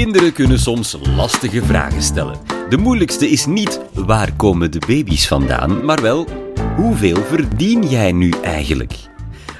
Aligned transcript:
Kinderen 0.00 0.32
kunnen 0.32 0.58
soms 0.58 0.96
lastige 1.16 1.64
vragen 1.64 2.02
stellen. 2.02 2.38
De 2.68 2.76
moeilijkste 2.76 3.30
is 3.30 3.46
niet 3.46 3.80
waar 3.94 4.32
komen 4.32 4.70
de 4.70 4.78
baby's 4.86 5.28
vandaan, 5.28 5.84
maar 5.84 6.02
wel 6.02 6.26
hoeveel 6.76 7.16
verdien 7.16 7.88
jij 7.88 8.12
nu 8.12 8.32
eigenlijk? 8.42 8.92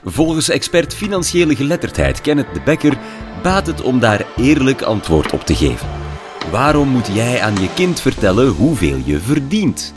Volgens 0.04 0.48
expert 0.48 0.94
financiële 0.94 1.56
geletterdheid 1.56 2.20
Kenneth 2.20 2.54
de 2.54 2.60
Becker 2.60 2.98
baat 3.42 3.66
het 3.66 3.82
om 3.82 3.98
daar 3.98 4.26
eerlijk 4.36 4.82
antwoord 4.82 5.32
op 5.32 5.40
te 5.40 5.54
geven. 5.54 5.88
Waarom 6.50 6.88
moet 6.88 7.08
jij 7.12 7.40
aan 7.40 7.60
je 7.60 7.68
kind 7.74 8.00
vertellen 8.00 8.48
hoeveel 8.48 8.98
je 9.04 9.18
verdient? 9.18 9.94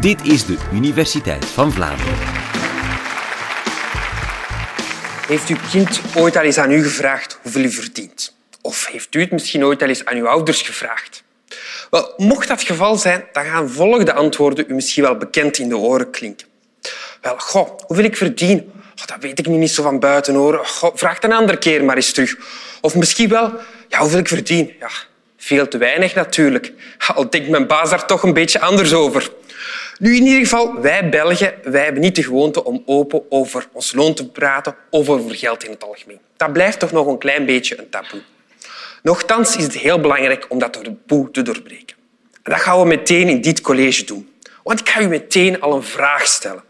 Dit 0.00 0.26
is 0.26 0.44
de 0.44 0.58
Universiteit 0.72 1.44
van 1.44 1.72
Vlaanderen. 1.72 2.39
Heeft 5.30 5.48
uw 5.48 5.56
kind 5.70 6.00
ooit 6.14 6.36
al 6.36 6.42
eens 6.42 6.58
aan 6.58 6.70
u 6.70 6.82
gevraagd 6.82 7.38
hoeveel 7.42 7.62
u 7.62 7.70
verdient? 7.70 8.34
Of 8.60 8.86
heeft 8.86 9.14
u 9.14 9.20
het 9.20 9.30
misschien 9.30 9.64
ooit 9.64 9.82
al 9.82 9.88
eens 9.88 10.04
aan 10.04 10.16
uw 10.16 10.26
ouders 10.26 10.62
gevraagd? 10.62 11.22
Wel, 11.90 12.14
mocht 12.16 12.48
dat 12.48 12.58
het 12.58 12.66
geval 12.66 12.96
zijn, 12.96 13.24
dan 13.32 13.44
gaan 13.44 13.70
volgende 13.70 14.12
antwoorden 14.12 14.64
u 14.68 14.74
misschien 14.74 15.02
wel 15.02 15.16
bekend 15.16 15.58
in 15.58 15.68
de 15.68 15.76
oren 15.76 16.10
klinken. 16.10 16.46
Wel, 17.20 17.38
goh, 17.38 17.78
hoeveel 17.86 18.04
ik 18.04 18.16
verdien? 18.16 18.72
Oh, 19.00 19.06
dat 19.06 19.16
weet 19.20 19.38
ik 19.38 19.46
nu 19.46 19.56
niet 19.56 19.70
zo 19.70 19.82
van 19.82 19.98
buiten, 19.98 20.34
hoor. 20.34 20.66
Goh, 20.66 20.96
vraag 20.96 21.14
het 21.14 21.24
een 21.24 21.32
andere 21.32 21.58
keer 21.58 21.84
maar 21.84 21.96
eens 21.96 22.12
terug. 22.12 22.36
Of 22.80 22.94
misschien 22.94 23.28
wel, 23.28 23.52
ja, 23.88 23.98
hoeveel 23.98 24.18
ik 24.18 24.28
verdien? 24.28 24.74
Ja, 24.80 24.90
veel 25.36 25.68
te 25.68 25.78
weinig 25.78 26.14
natuurlijk. 26.14 26.72
Al 27.14 27.30
denkt 27.30 27.48
mijn 27.48 27.66
baas 27.66 27.90
daar 27.90 28.06
toch 28.06 28.22
een 28.22 28.34
beetje 28.34 28.60
anders 28.60 28.92
over. 28.92 29.30
Nu, 30.00 30.16
in 30.16 30.26
ieder 30.26 30.40
geval, 30.40 30.80
wij 30.80 31.08
Belgen 31.08 31.54
wij 31.62 31.84
hebben 31.84 32.02
niet 32.02 32.14
de 32.14 32.22
gewoonte 32.22 32.64
om 32.64 32.82
open 32.86 33.22
over 33.28 33.68
ons 33.72 33.92
loon 33.92 34.14
te 34.14 34.28
praten 34.28 34.76
of 34.90 35.08
over 35.08 35.34
geld 35.34 35.64
in 35.64 35.70
het 35.70 35.84
algemeen. 35.84 36.18
Dat 36.36 36.52
blijft 36.52 36.78
toch 36.78 36.92
nog 36.92 37.06
een 37.06 37.18
klein 37.18 37.46
beetje 37.46 37.78
een 37.78 37.88
taboe. 37.88 38.20
Nochtans 39.02 39.56
is 39.56 39.62
het 39.62 39.74
heel 39.74 40.00
belangrijk 40.00 40.46
om 40.48 40.58
dat 40.58 40.72
taboe 40.72 41.30
te 41.30 41.42
doorbreken. 41.42 41.96
En 42.42 42.52
dat 42.52 42.60
gaan 42.60 42.80
we 42.80 42.86
meteen 42.86 43.28
in 43.28 43.40
dit 43.40 43.60
college 43.60 44.04
doen. 44.04 44.30
Want 44.62 44.80
ik 44.80 44.88
ga 44.88 45.00
u 45.00 45.08
meteen 45.08 45.60
al 45.60 45.74
een 45.74 45.82
vraag 45.82 46.26
stellen. 46.26 46.62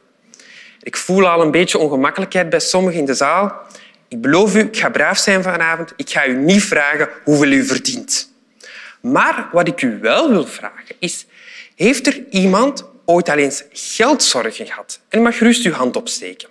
Ik 0.82 0.96
voel 0.96 1.28
al 1.28 1.42
een 1.42 1.50
beetje 1.50 1.78
ongemakkelijkheid 1.78 2.50
bij 2.50 2.60
sommigen 2.60 2.98
in 2.98 3.06
de 3.06 3.14
zaal. 3.14 3.52
Ik 4.08 4.20
beloof 4.20 4.56
u, 4.56 4.58
ik 4.58 4.76
ga 4.76 4.88
braaf 4.88 5.18
zijn 5.18 5.42
vanavond. 5.42 5.92
Ik 5.96 6.10
ga 6.10 6.26
u 6.26 6.36
niet 6.36 6.62
vragen 6.62 7.08
hoeveel 7.24 7.50
u 7.50 7.64
verdient. 7.64 8.32
Maar 9.00 9.48
wat 9.52 9.68
ik 9.68 9.82
u 9.82 9.98
wel 10.00 10.30
wil 10.30 10.46
vragen 10.46 10.94
is... 10.98 11.26
Heeft 11.76 12.06
er 12.06 12.24
iemand 12.30 12.89
ooit 13.10 13.28
al 13.28 13.36
eens 13.36 13.64
geldzorgen 13.72 14.66
gehad? 14.66 15.00
En 15.08 15.22
mag 15.22 15.36
gerust 15.36 15.64
uw 15.64 15.72
hand 15.72 15.96
opsteken. 15.96 16.48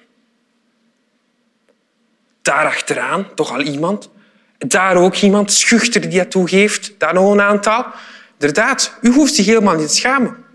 Daar 2.41 2.65
achteraan 2.65 3.33
toch 3.35 3.51
al 3.51 3.61
iemand. 3.61 4.09
Daar 4.57 4.95
ook 4.95 5.15
iemand, 5.15 5.53
schuchter 5.53 6.01
die 6.01 6.17
dat 6.17 6.31
toegeeft. 6.31 6.93
Daar 6.97 7.13
nog 7.13 7.31
een 7.31 7.41
aantal. 7.41 7.85
Inderdaad, 8.39 8.93
u 9.01 9.09
hoeft 9.09 9.33
zich 9.33 9.45
helemaal 9.45 9.75
niet 9.75 9.87
te 9.87 9.95
schamen. 9.95 10.45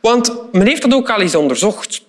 Want 0.00 0.52
men 0.52 0.66
heeft 0.66 0.82
dat 0.82 0.94
ook 0.94 1.10
al 1.10 1.20
eens 1.20 1.34
onderzocht. 1.34 2.06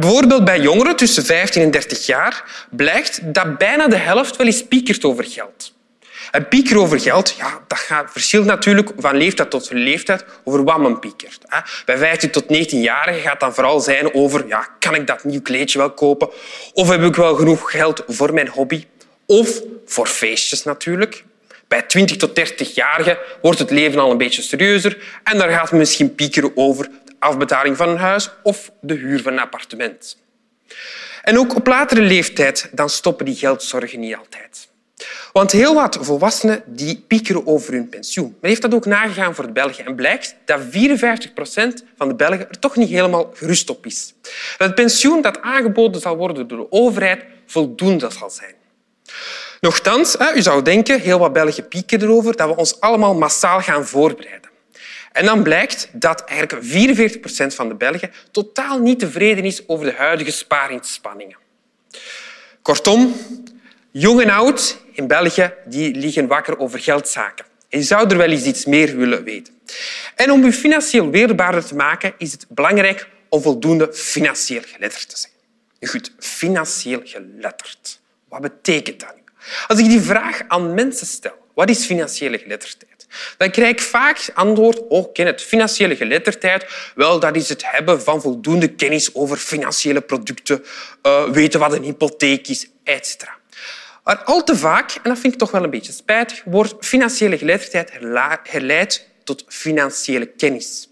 Bijvoorbeeld 0.00 0.44
bij 0.44 0.60
jongeren 0.60 0.96
tussen 0.96 1.24
15 1.24 1.62
en 1.62 1.70
30 1.70 2.06
jaar 2.06 2.66
blijkt 2.70 3.34
dat 3.34 3.58
bijna 3.58 3.88
de 3.88 3.96
helft 3.96 4.36
wel 4.36 4.46
eens 4.46 4.64
piekert 4.64 5.04
over 5.04 5.24
geld. 5.24 5.72
En 6.34 6.48
piekeren 6.48 6.82
over 6.82 7.00
geld, 7.00 7.34
ja, 7.36 7.60
dat 7.66 7.78
gaat, 7.78 8.12
verschilt 8.12 8.44
natuurlijk 8.44 8.90
van 8.96 9.16
leeftijd 9.16 9.50
tot 9.50 9.70
leeftijd 9.70 10.24
over 10.44 10.64
wat 10.64 10.78
men 10.78 10.98
piekert. 10.98 11.38
Bij 11.84 11.98
15 11.98 12.30
tot 12.30 12.44
19-jarigen 12.44 13.20
gaat 13.20 13.40
dan 13.40 13.54
vooral 13.54 13.80
zijn 13.80 14.14
over 14.14 14.46
ja, 14.46 14.68
kan 14.78 14.94
ik 14.94 15.06
dat 15.06 15.24
nieuw 15.24 15.42
kleedje 15.42 15.78
wel 15.78 15.90
kopen? 15.90 16.28
Of 16.72 16.88
heb 16.88 17.02
ik 17.02 17.16
wel 17.16 17.34
genoeg 17.34 17.70
geld 17.70 18.02
voor 18.06 18.34
mijn 18.34 18.48
hobby? 18.48 18.84
Of 19.26 19.60
voor 19.86 20.06
feestjes 20.06 20.62
natuurlijk. 20.62 21.24
Bij 21.68 21.82
20 21.82 22.16
tot 22.16 22.40
30-jarigen 22.40 23.18
wordt 23.42 23.58
het 23.58 23.70
leven 23.70 24.00
al 24.00 24.10
een 24.10 24.18
beetje 24.18 24.42
serieuzer 24.42 25.20
en 25.24 25.38
daar 25.38 25.50
gaat 25.50 25.70
men 25.70 25.80
misschien 25.80 26.14
piekeren 26.14 26.52
over 26.54 26.84
de 26.84 27.12
afbetaling 27.18 27.76
van 27.76 27.88
een 27.88 27.96
huis 27.96 28.30
of 28.42 28.70
de 28.80 28.94
huur 28.94 29.22
van 29.22 29.32
een 29.32 29.38
appartement. 29.38 30.18
En 31.22 31.38
ook 31.38 31.54
op 31.54 31.66
latere 31.66 32.00
leeftijd 32.00 32.68
dan 32.72 32.90
stoppen 32.90 33.24
die 33.24 33.36
geldzorgen 33.36 34.00
niet 34.00 34.16
altijd. 34.16 34.72
Want 35.38 35.52
heel 35.52 35.74
wat 35.74 35.98
volwassenen 36.00 36.62
die 36.66 37.04
piekeren 37.06 37.46
over 37.46 37.72
hun 37.72 37.88
pensioen. 37.88 38.36
Men 38.40 38.50
heeft 38.50 38.62
dat 38.62 38.74
ook 38.74 38.86
nagegaan 38.86 39.34
voor 39.34 39.46
de 39.46 39.52
Belgen 39.52 39.86
en 39.86 39.94
blijkt 39.94 40.36
dat 40.44 40.60
54 40.70 41.32
procent 41.32 41.84
van 41.96 42.08
de 42.08 42.14
Belgen 42.14 42.48
er 42.48 42.58
toch 42.58 42.76
niet 42.76 42.88
helemaal 42.88 43.30
gerust 43.34 43.70
op 43.70 43.86
is. 43.86 44.14
Dat 44.22 44.66
het 44.66 44.74
pensioen 44.74 45.22
dat 45.22 45.40
aangeboden 45.40 46.00
zal 46.00 46.16
worden 46.16 46.48
door 46.48 46.58
de 46.58 46.66
overheid 46.70 47.24
voldoende 47.46 48.10
zal 48.10 48.30
zijn. 48.30 48.54
Nochtans, 49.60 50.16
u 50.34 50.42
zou 50.42 50.62
denken, 50.62 51.00
heel 51.00 51.18
wat 51.18 51.32
Belgen 51.32 51.68
pieken 51.68 52.02
erover, 52.02 52.36
dat 52.36 52.48
we 52.48 52.56
ons 52.56 52.80
allemaal 52.80 53.14
massaal 53.14 53.60
gaan 53.60 53.86
voorbereiden. 53.86 54.50
En 55.12 55.24
dan 55.24 55.42
blijkt 55.42 55.88
dat 55.92 56.24
eigenlijk 56.24 56.64
44 56.64 57.20
procent 57.20 57.54
van 57.54 57.68
de 57.68 57.74
Belgen 57.74 58.12
totaal 58.30 58.78
niet 58.78 58.98
tevreden 58.98 59.44
is 59.44 59.68
over 59.68 59.84
de 59.84 59.94
huidige 59.96 60.30
spaarinspanningen. 60.30 61.36
Kortom, 62.62 63.14
jong 63.90 64.20
en 64.20 64.30
oud 64.30 64.82
in 64.94 65.06
België 65.06 65.54
die 65.64 65.94
liggen 65.94 66.26
wakker 66.26 66.58
over 66.58 66.78
geldzaken. 66.78 67.44
En 67.68 67.78
je 67.78 67.84
zou 67.84 68.08
er 68.08 68.16
wel 68.16 68.30
eens 68.30 68.44
iets 68.44 68.64
meer 68.64 68.96
willen 68.96 69.24
weten. 69.24 69.54
En 70.14 70.30
om 70.30 70.44
je 70.44 70.52
financieel 70.52 71.10
weerbaarder 71.10 71.64
te 71.64 71.74
maken, 71.74 72.14
is 72.18 72.32
het 72.32 72.46
belangrijk 72.48 73.08
om 73.28 73.42
voldoende 73.42 73.92
financieel 73.92 74.62
geletterd 74.66 75.08
te 75.08 75.18
zijn. 75.18 75.32
Goed, 75.90 76.12
financieel 76.18 77.00
geletterd. 77.04 78.00
Wat 78.28 78.40
betekent 78.40 79.00
dat 79.00 79.14
nu? 79.14 79.22
Als 79.66 79.78
ik 79.78 79.84
die 79.84 80.00
vraag 80.00 80.42
aan 80.48 80.74
mensen 80.74 81.06
stel, 81.06 81.34
wat 81.54 81.70
is 81.70 81.84
financiële 81.84 82.38
geletterdheid? 82.38 83.06
Dan 83.36 83.50
krijg 83.50 83.70
ik 83.70 83.80
vaak 83.80 84.30
antwoord, 84.34 84.80
oh, 84.88 85.12
ken 85.12 85.26
het, 85.26 85.42
financiële 85.42 85.96
geletterdheid, 85.96 86.66
wel, 86.94 87.20
dat 87.20 87.36
is 87.36 87.48
het 87.48 87.70
hebben 87.70 88.02
van 88.02 88.20
voldoende 88.20 88.68
kennis 88.68 89.14
over 89.14 89.36
financiële 89.36 90.00
producten, 90.00 90.64
uh, 91.02 91.28
weten 91.28 91.60
wat 91.60 91.72
een 91.72 91.82
hypotheek 91.82 92.48
is, 92.48 92.68
etc. 92.84 93.14
Maar 94.04 94.16
al 94.16 94.44
te 94.44 94.56
vaak, 94.56 94.90
en 94.90 95.10
dat 95.10 95.18
vind 95.18 95.32
ik 95.32 95.38
toch 95.38 95.50
wel 95.50 95.64
een 95.64 95.70
beetje 95.70 95.92
spijtig, 95.92 96.42
wordt 96.44 96.74
financiële 96.80 97.38
geletterdheid 97.38 97.90
herleid 98.42 99.08
tot 99.24 99.44
financiële 99.48 100.26
kennis. 100.26 100.88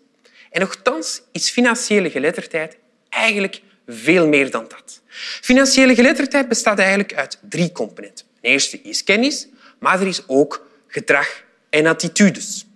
En 0.51 0.61
nogthans 0.61 1.23
is 1.33 1.51
financiële 1.51 2.11
geletterdheid 2.11 2.77
eigenlijk 3.09 3.63
veel 3.87 4.27
meer 4.27 4.51
dan 4.51 4.67
dat. 4.69 5.01
Financiële 5.41 5.95
geletterdheid 5.95 6.49
bestaat 6.49 6.79
eigenlijk 6.79 7.15
uit 7.15 7.39
drie 7.49 7.73
componenten. 7.73 8.27
De 8.41 8.49
eerste 8.49 8.81
is 8.83 9.05
kennis, 9.05 9.49
maar 9.79 10.01
er 10.01 10.07
is 10.07 10.23
ook 10.27 10.67
gedrag 10.87 11.45
en 11.71 11.87
attitudes. 11.87 12.67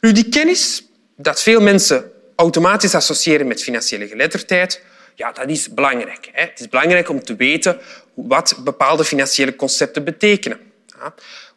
Nu, 0.00 0.12
die 0.12 0.28
kennis 0.28 0.84
dat 1.16 1.42
veel 1.42 1.60
mensen 1.60 2.12
automatisch 2.36 2.94
associëren 2.94 3.46
met 3.46 3.62
financiële 3.62 4.08
geletterdheid, 4.08 4.82
ja, 5.14 5.32
dat 5.32 5.48
is 5.48 5.74
belangrijk. 5.74 6.28
Het 6.32 6.60
is 6.60 6.68
belangrijk 6.68 7.08
om 7.08 7.24
te 7.24 7.36
weten 7.36 7.80
wat 8.26 8.56
bepaalde 8.64 9.04
financiële 9.04 9.56
concepten 9.56 10.04
betekenen. 10.04 10.58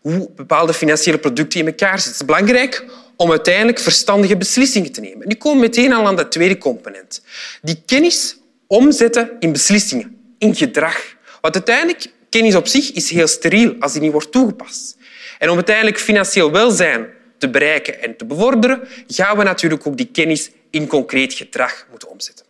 Hoe 0.01 0.29
bepaalde 0.35 0.73
financiële 0.73 1.17
producten 1.17 1.59
in 1.59 1.65
elkaar 1.65 1.99
zitten. 1.99 2.11
Het 2.11 2.21
is 2.21 2.25
belangrijk 2.25 2.85
om 3.15 3.29
uiteindelijk 3.29 3.79
verstandige 3.79 4.37
beslissingen 4.37 4.91
te 4.91 5.01
nemen. 5.01 5.27
Nu 5.27 5.35
komen 5.35 5.59
we 5.59 5.67
meteen 5.67 5.93
al 5.93 6.07
aan 6.07 6.15
de 6.15 6.27
tweede 6.27 6.57
component. 6.57 7.21
Die 7.61 7.81
kennis 7.85 8.37
omzetten 8.67 9.31
in 9.39 9.51
beslissingen, 9.51 10.35
in 10.37 10.55
gedrag. 10.55 11.15
Want 11.41 11.53
uiteindelijk, 11.53 12.05
kennis 12.29 12.55
op 12.55 12.67
zich 12.67 12.91
is 12.91 13.09
heel 13.09 13.27
steriel 13.27 13.75
als 13.79 13.91
die 13.91 14.01
niet 14.01 14.11
wordt 14.11 14.31
toegepast. 14.31 14.97
En 15.39 15.49
om 15.49 15.55
uiteindelijk 15.55 15.99
financieel 15.99 16.51
welzijn 16.51 17.07
te 17.37 17.49
bereiken 17.49 18.01
en 18.01 18.17
te 18.17 18.25
bevorderen, 18.25 18.87
gaan 19.07 19.37
we 19.37 19.43
natuurlijk 19.43 19.87
ook 19.87 19.97
die 19.97 20.09
kennis 20.11 20.49
in 20.69 20.87
concreet 20.87 21.33
gedrag 21.33 21.85
moeten 21.89 22.09
omzetten. 22.09 22.45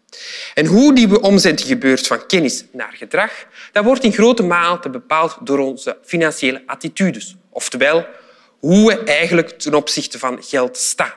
En 0.53 0.65
hoe 0.65 0.95
die 0.95 1.21
omzetting 1.21 1.67
gebeurt 1.67 2.07
van 2.07 2.25
kennis 2.27 2.65
naar 2.71 2.93
gedrag, 2.97 3.31
dat 3.71 3.83
wordt 3.83 4.03
in 4.03 4.13
grote 4.13 4.43
mate 4.43 4.89
bepaald 4.89 5.37
door 5.41 5.59
onze 5.59 5.97
financiële 6.03 6.63
attitudes. 6.65 7.35
Oftewel, 7.49 8.05
hoe 8.59 8.87
we 8.87 9.03
eigenlijk 9.03 9.49
ten 9.49 9.73
opzichte 9.73 10.19
van 10.19 10.43
geld 10.43 10.77
staan. 10.77 11.13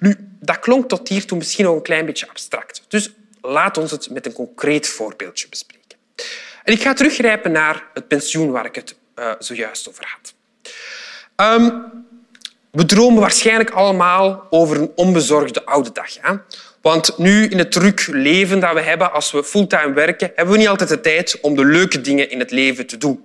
Nu, 0.00 0.16
dat 0.40 0.58
klonk 0.58 0.88
tot 0.88 1.08
hiertoe 1.08 1.38
misschien 1.38 1.64
nog 1.64 1.74
een 1.74 1.82
klein 1.82 2.06
beetje 2.06 2.28
abstract. 2.28 2.82
Dus 2.88 3.10
laat 3.40 3.78
ons 3.78 3.90
het 3.90 4.10
met 4.10 4.26
een 4.26 4.32
concreet 4.32 4.88
voorbeeldje 4.88 5.48
bespreken. 5.48 5.98
En 6.64 6.72
ik 6.72 6.82
ga 6.82 6.92
teruggrijpen 6.92 7.52
naar 7.52 7.86
het 7.94 8.08
pensioen 8.08 8.50
waar 8.50 8.64
ik 8.64 8.74
het 8.74 8.94
uh, 9.16 9.32
zojuist 9.38 9.88
over 9.88 10.04
had. 10.16 10.34
Um, 11.60 11.92
we 12.72 12.84
dromen 12.84 13.20
waarschijnlijk 13.20 13.70
allemaal 13.70 14.46
over 14.50 14.76
een 14.76 14.92
onbezorgde 14.94 15.64
oude 15.64 15.92
dag. 15.92 16.20
Hè? 16.20 16.34
Want 16.80 17.18
nu, 17.18 17.46
in 17.46 17.58
het 17.58 17.72
druk 17.72 18.06
leven 18.10 18.60
dat 18.60 18.74
we 18.74 18.80
hebben 18.80 19.12
als 19.12 19.30
we 19.30 19.44
fulltime 19.44 19.92
werken, 19.92 20.32
hebben 20.34 20.54
we 20.54 20.60
niet 20.60 20.68
altijd 20.68 20.88
de 20.88 21.00
tijd 21.00 21.38
om 21.40 21.56
de 21.56 21.64
leuke 21.64 22.00
dingen 22.00 22.30
in 22.30 22.38
het 22.38 22.50
leven 22.50 22.86
te 22.86 22.96
doen. 22.96 23.24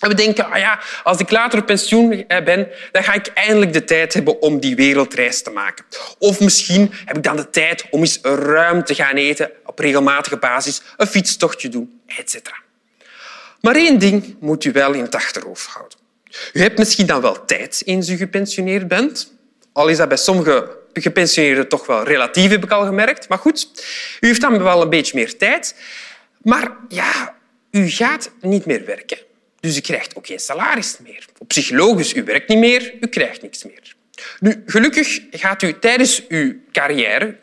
En 0.00 0.08
we 0.08 0.14
denken, 0.14 0.50
ah 0.50 0.58
ja, 0.58 0.80
als 1.02 1.18
ik 1.18 1.30
later 1.30 1.58
op 1.58 1.66
pensioen 1.66 2.26
eh, 2.28 2.44
ben, 2.44 2.68
dan 2.92 3.04
ga 3.04 3.12
ik 3.12 3.26
eindelijk 3.26 3.72
de 3.72 3.84
tijd 3.84 4.14
hebben 4.14 4.42
om 4.42 4.60
die 4.60 4.76
wereldreis 4.76 5.42
te 5.42 5.50
maken. 5.50 5.84
Of 6.18 6.40
misschien 6.40 6.92
heb 7.04 7.16
ik 7.16 7.22
dan 7.22 7.36
de 7.36 7.50
tijd 7.50 7.86
om 7.90 8.00
eens 8.00 8.18
ruim 8.22 8.84
te 8.84 8.94
gaan 8.94 9.16
eten 9.16 9.50
op 9.66 9.78
regelmatige 9.78 10.36
basis, 10.36 10.82
een 10.96 11.06
fietstochtje 11.06 11.68
doen, 11.68 12.00
etc. 12.06 12.36
Maar 13.60 13.74
één 13.74 13.98
ding 13.98 14.36
moet 14.40 14.64
u 14.64 14.72
wel 14.72 14.92
in 14.92 15.02
het 15.02 15.14
achterhoofd 15.14 15.66
houden. 15.66 16.01
U 16.52 16.60
hebt 16.60 16.78
misschien 16.78 17.06
dan 17.06 17.20
wel 17.20 17.44
tijd 17.44 17.82
eens 17.84 18.08
u 18.08 18.16
gepensioneerd 18.16 18.88
bent. 18.88 19.32
Al 19.72 19.88
is 19.88 19.96
dat 19.96 20.08
bij 20.08 20.16
sommige 20.16 20.78
gepensioneerden 20.92 21.68
toch 21.68 21.86
wel 21.86 22.04
relatief, 22.04 22.50
heb 22.50 22.64
ik 22.64 22.70
al 22.70 22.84
gemerkt. 22.84 23.28
Maar 23.28 23.38
goed, 23.38 23.68
u 24.20 24.26
heeft 24.26 24.40
dan 24.40 24.62
wel 24.62 24.82
een 24.82 24.90
beetje 24.90 25.14
meer 25.14 25.36
tijd. 25.36 25.74
Maar 26.42 26.76
ja, 26.88 27.34
u 27.70 27.88
gaat 27.88 28.30
niet 28.40 28.66
meer 28.66 28.84
werken. 28.84 29.18
Dus 29.60 29.76
u 29.76 29.80
krijgt 29.80 30.16
ook 30.16 30.26
geen 30.26 30.38
salaris 30.38 30.96
meer. 31.02 31.26
Op 31.38 31.48
psychologisch, 31.48 32.14
u 32.14 32.24
werkt 32.24 32.48
niet 32.48 32.58
meer, 32.58 32.94
u 33.00 33.06
krijgt 33.06 33.42
niks 33.42 33.64
meer. 33.64 33.94
Nu, 34.40 34.62
gelukkig 34.66 35.20
gaat 35.30 35.62
u 35.62 35.78
tijdens 35.78 36.26
uw 36.28 36.54
carrière, 36.72 37.36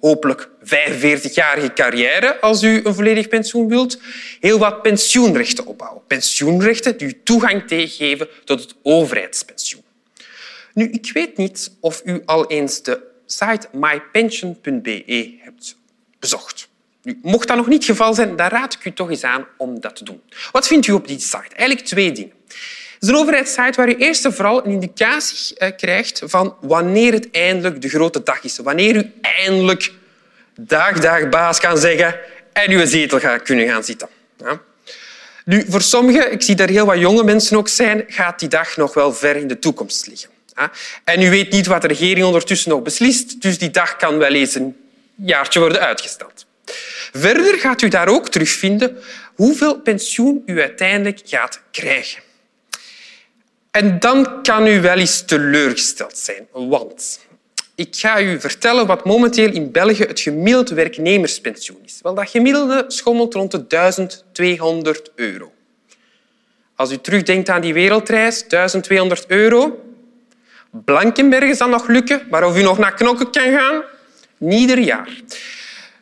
hopelijk 0.00 0.48
45-jarige 0.64 1.72
carrière, 1.74 2.40
als 2.40 2.62
u 2.62 2.80
een 2.84 2.94
volledig 2.94 3.28
pensioen 3.28 3.68
wilt, 3.68 3.98
heel 4.40 4.58
wat 4.58 4.82
pensioenrechten 4.82 5.66
opbouwen. 5.66 6.02
Pensioenrechten 6.06 6.96
die 6.96 7.08
u 7.08 7.20
toegang 7.24 7.62
geven 7.66 8.28
tot 8.44 8.60
het 8.60 8.74
overheidspensioen. 8.82 9.82
Nu, 10.74 10.90
ik 10.90 11.10
weet 11.12 11.36
niet 11.36 11.72
of 11.80 12.02
u 12.04 12.22
al 12.24 12.46
eens 12.46 12.82
de 12.82 13.00
site 13.26 13.68
mypension.be 13.72 15.34
hebt 15.38 15.76
bezocht. 16.18 16.68
Nu, 17.02 17.18
mocht 17.22 17.48
dat 17.48 17.56
nog 17.56 17.66
niet 17.66 17.86
het 17.86 17.96
geval 17.96 18.14
zijn, 18.14 18.36
dan 18.36 18.48
raad 18.48 18.74
ik 18.74 18.84
u 18.84 18.92
toch 18.92 19.10
eens 19.10 19.24
aan 19.24 19.46
om 19.56 19.80
dat 19.80 19.96
te 19.96 20.04
doen. 20.04 20.22
Wat 20.52 20.66
vindt 20.66 20.86
u 20.86 20.92
op 20.92 21.08
die 21.08 21.18
site? 21.18 21.54
Eigenlijk 21.54 21.86
twee 21.86 22.12
dingen. 22.12 22.32
Het 23.00 23.08
is 23.08 23.14
een 23.14 23.20
overheidssite 23.20 23.72
waar 23.76 23.88
u 23.88 23.94
eerst 23.94 24.24
en 24.24 24.32
vooral 24.32 24.64
een 24.66 24.70
indicatie 24.70 25.56
eh, 25.56 25.76
krijgt 25.76 26.22
van 26.24 26.56
wanneer 26.60 27.12
het 27.12 27.30
eindelijk 27.30 27.82
de 27.82 27.88
grote 27.88 28.22
dag 28.22 28.44
is. 28.44 28.58
Wanneer 28.58 28.96
u 28.96 29.12
eindelijk 29.20 29.92
dag, 30.56 30.98
dag, 30.98 31.28
baas 31.28 31.60
kan 31.60 31.78
zeggen 31.78 32.18
en 32.52 32.70
uw 32.70 32.86
zetel 32.86 33.20
gaat 33.20 33.42
kunnen 33.42 33.68
gaan 33.68 33.84
zitten. 33.84 34.08
Ja. 34.38 34.60
Nu, 35.44 35.64
voor 35.68 35.82
sommigen, 35.82 36.32
ik 36.32 36.42
zie 36.42 36.54
daar 36.54 36.68
heel 36.68 36.86
wat 36.86 36.98
jonge 36.98 37.24
mensen 37.24 37.56
ook 37.56 37.68
zijn, 37.68 38.04
gaat 38.06 38.38
die 38.38 38.48
dag 38.48 38.76
nog 38.76 38.94
wel 38.94 39.12
ver 39.12 39.36
in 39.36 39.48
de 39.48 39.58
toekomst 39.58 40.06
liggen. 40.06 40.30
En 41.04 41.22
u 41.22 41.30
weet 41.30 41.50
niet 41.50 41.66
wat 41.66 41.82
de 41.82 41.88
regering 41.88 42.26
ondertussen 42.26 42.70
nog 42.70 42.82
beslist, 42.82 43.42
dus 43.42 43.58
die 43.58 43.70
dag 43.70 43.96
kan 43.96 44.18
wel 44.18 44.34
eens 44.34 44.54
een 44.54 44.76
jaartje 45.14 45.60
worden 45.60 45.80
uitgesteld. 45.80 46.46
Verder 47.12 47.58
gaat 47.58 47.82
u 47.82 47.88
daar 47.88 48.08
ook 48.08 48.28
terugvinden 48.28 48.98
hoeveel 49.34 49.80
pensioen 49.80 50.42
u 50.46 50.60
uiteindelijk 50.60 51.20
gaat 51.24 51.60
krijgen. 51.70 52.28
En 53.70 53.98
dan 53.98 54.42
kan 54.42 54.66
u 54.66 54.80
wel 54.80 54.96
eens 54.96 55.22
teleurgesteld 55.24 56.18
zijn, 56.18 56.46
want 56.52 57.20
ik 57.74 57.96
ga 57.96 58.20
u 58.20 58.40
vertellen 58.40 58.86
wat 58.86 59.04
momenteel 59.04 59.52
in 59.52 59.72
België 59.72 60.02
het 60.02 60.20
gemiddeld 60.20 60.68
werknemerspensioen 60.68 61.80
is. 61.84 61.98
Wel, 62.02 62.14
dat 62.14 62.30
gemiddelde 62.30 62.84
schommelt 62.88 63.34
rond 63.34 63.50
de 63.50 63.66
1200 63.66 65.10
euro. 65.14 65.52
Als 66.74 66.92
u 66.92 66.98
terugdenkt 66.98 67.48
aan 67.48 67.60
die 67.60 67.72
wereldreis, 67.72 68.48
1200 68.48 69.24
euro. 69.26 69.84
Blankenberg 70.70 71.56
zal 71.56 71.68
nog 71.68 71.88
lukken, 71.88 72.22
maar 72.30 72.44
of 72.44 72.56
u 72.56 72.62
nog 72.62 72.78
naar 72.78 72.94
knokken 72.94 73.30
kan 73.30 73.52
gaan, 73.52 73.82
niet 74.38 74.60
ieder 74.60 74.78
jaar. 74.78 75.08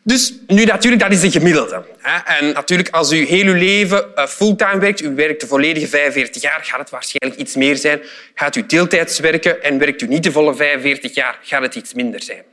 Dus 0.09 0.33
nu 0.47 0.65
natuurlijk, 0.65 1.01
dat 1.01 1.11
is 1.11 1.21
de 1.21 1.31
gemiddelde. 1.31 1.83
En 2.25 2.53
natuurlijk, 2.53 2.89
als 2.89 3.11
u 3.11 3.25
heel 3.25 3.45
uw 3.45 3.53
leven 3.53 4.15
eh, 4.15 4.27
fulltime 4.27 4.79
werkt, 4.79 5.01
u 5.01 5.15
werkt 5.15 5.41
de 5.41 5.47
volledige 5.47 5.87
45 5.87 6.41
jaar, 6.41 6.59
gaat 6.63 6.79
het 6.79 6.89
waarschijnlijk 6.89 7.41
iets 7.41 7.55
meer 7.55 7.75
zijn. 7.75 8.01
Gaat 8.35 8.55
u 8.55 8.65
deeltijds 8.65 9.19
werken 9.19 9.63
en 9.63 9.77
werkt 9.77 10.01
u 10.01 10.07
niet 10.07 10.23
de 10.23 10.31
volle 10.31 10.55
45 10.55 11.15
jaar, 11.15 11.39
gaat 11.41 11.61
het 11.61 11.75
iets 11.75 11.93
minder 11.93 12.23
zijn. 12.23 12.43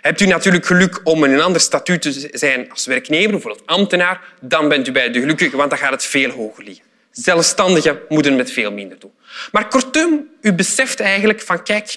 Hebt 0.00 0.20
u 0.20 0.26
natuurlijk 0.26 0.66
geluk 0.66 1.00
om 1.04 1.24
in 1.24 1.32
een 1.32 1.40
ander 1.40 1.60
statuut 1.60 2.02
te 2.02 2.28
zijn 2.32 2.70
als 2.70 2.86
werknemer, 2.86 3.30
bijvoorbeeld 3.30 3.66
ambtenaar, 3.66 4.20
dan 4.40 4.68
bent 4.68 4.88
u 4.88 4.92
bij 4.92 5.10
de 5.10 5.20
gelukkigen, 5.20 5.58
want 5.58 5.70
dan 5.70 5.78
gaat 5.78 5.92
het 5.92 6.04
veel 6.04 6.30
hoger 6.30 6.64
liggen. 6.64 6.84
Zelfstandigen 7.10 7.98
moeten 8.08 8.36
met 8.36 8.52
veel 8.52 8.72
minder 8.72 8.98
doen. 8.98 9.12
Maar 9.52 9.68
kortom, 9.68 10.28
u 10.40 10.52
beseft 10.52 11.00
eigenlijk 11.00 11.40
van 11.40 11.62
kijk, 11.62 11.96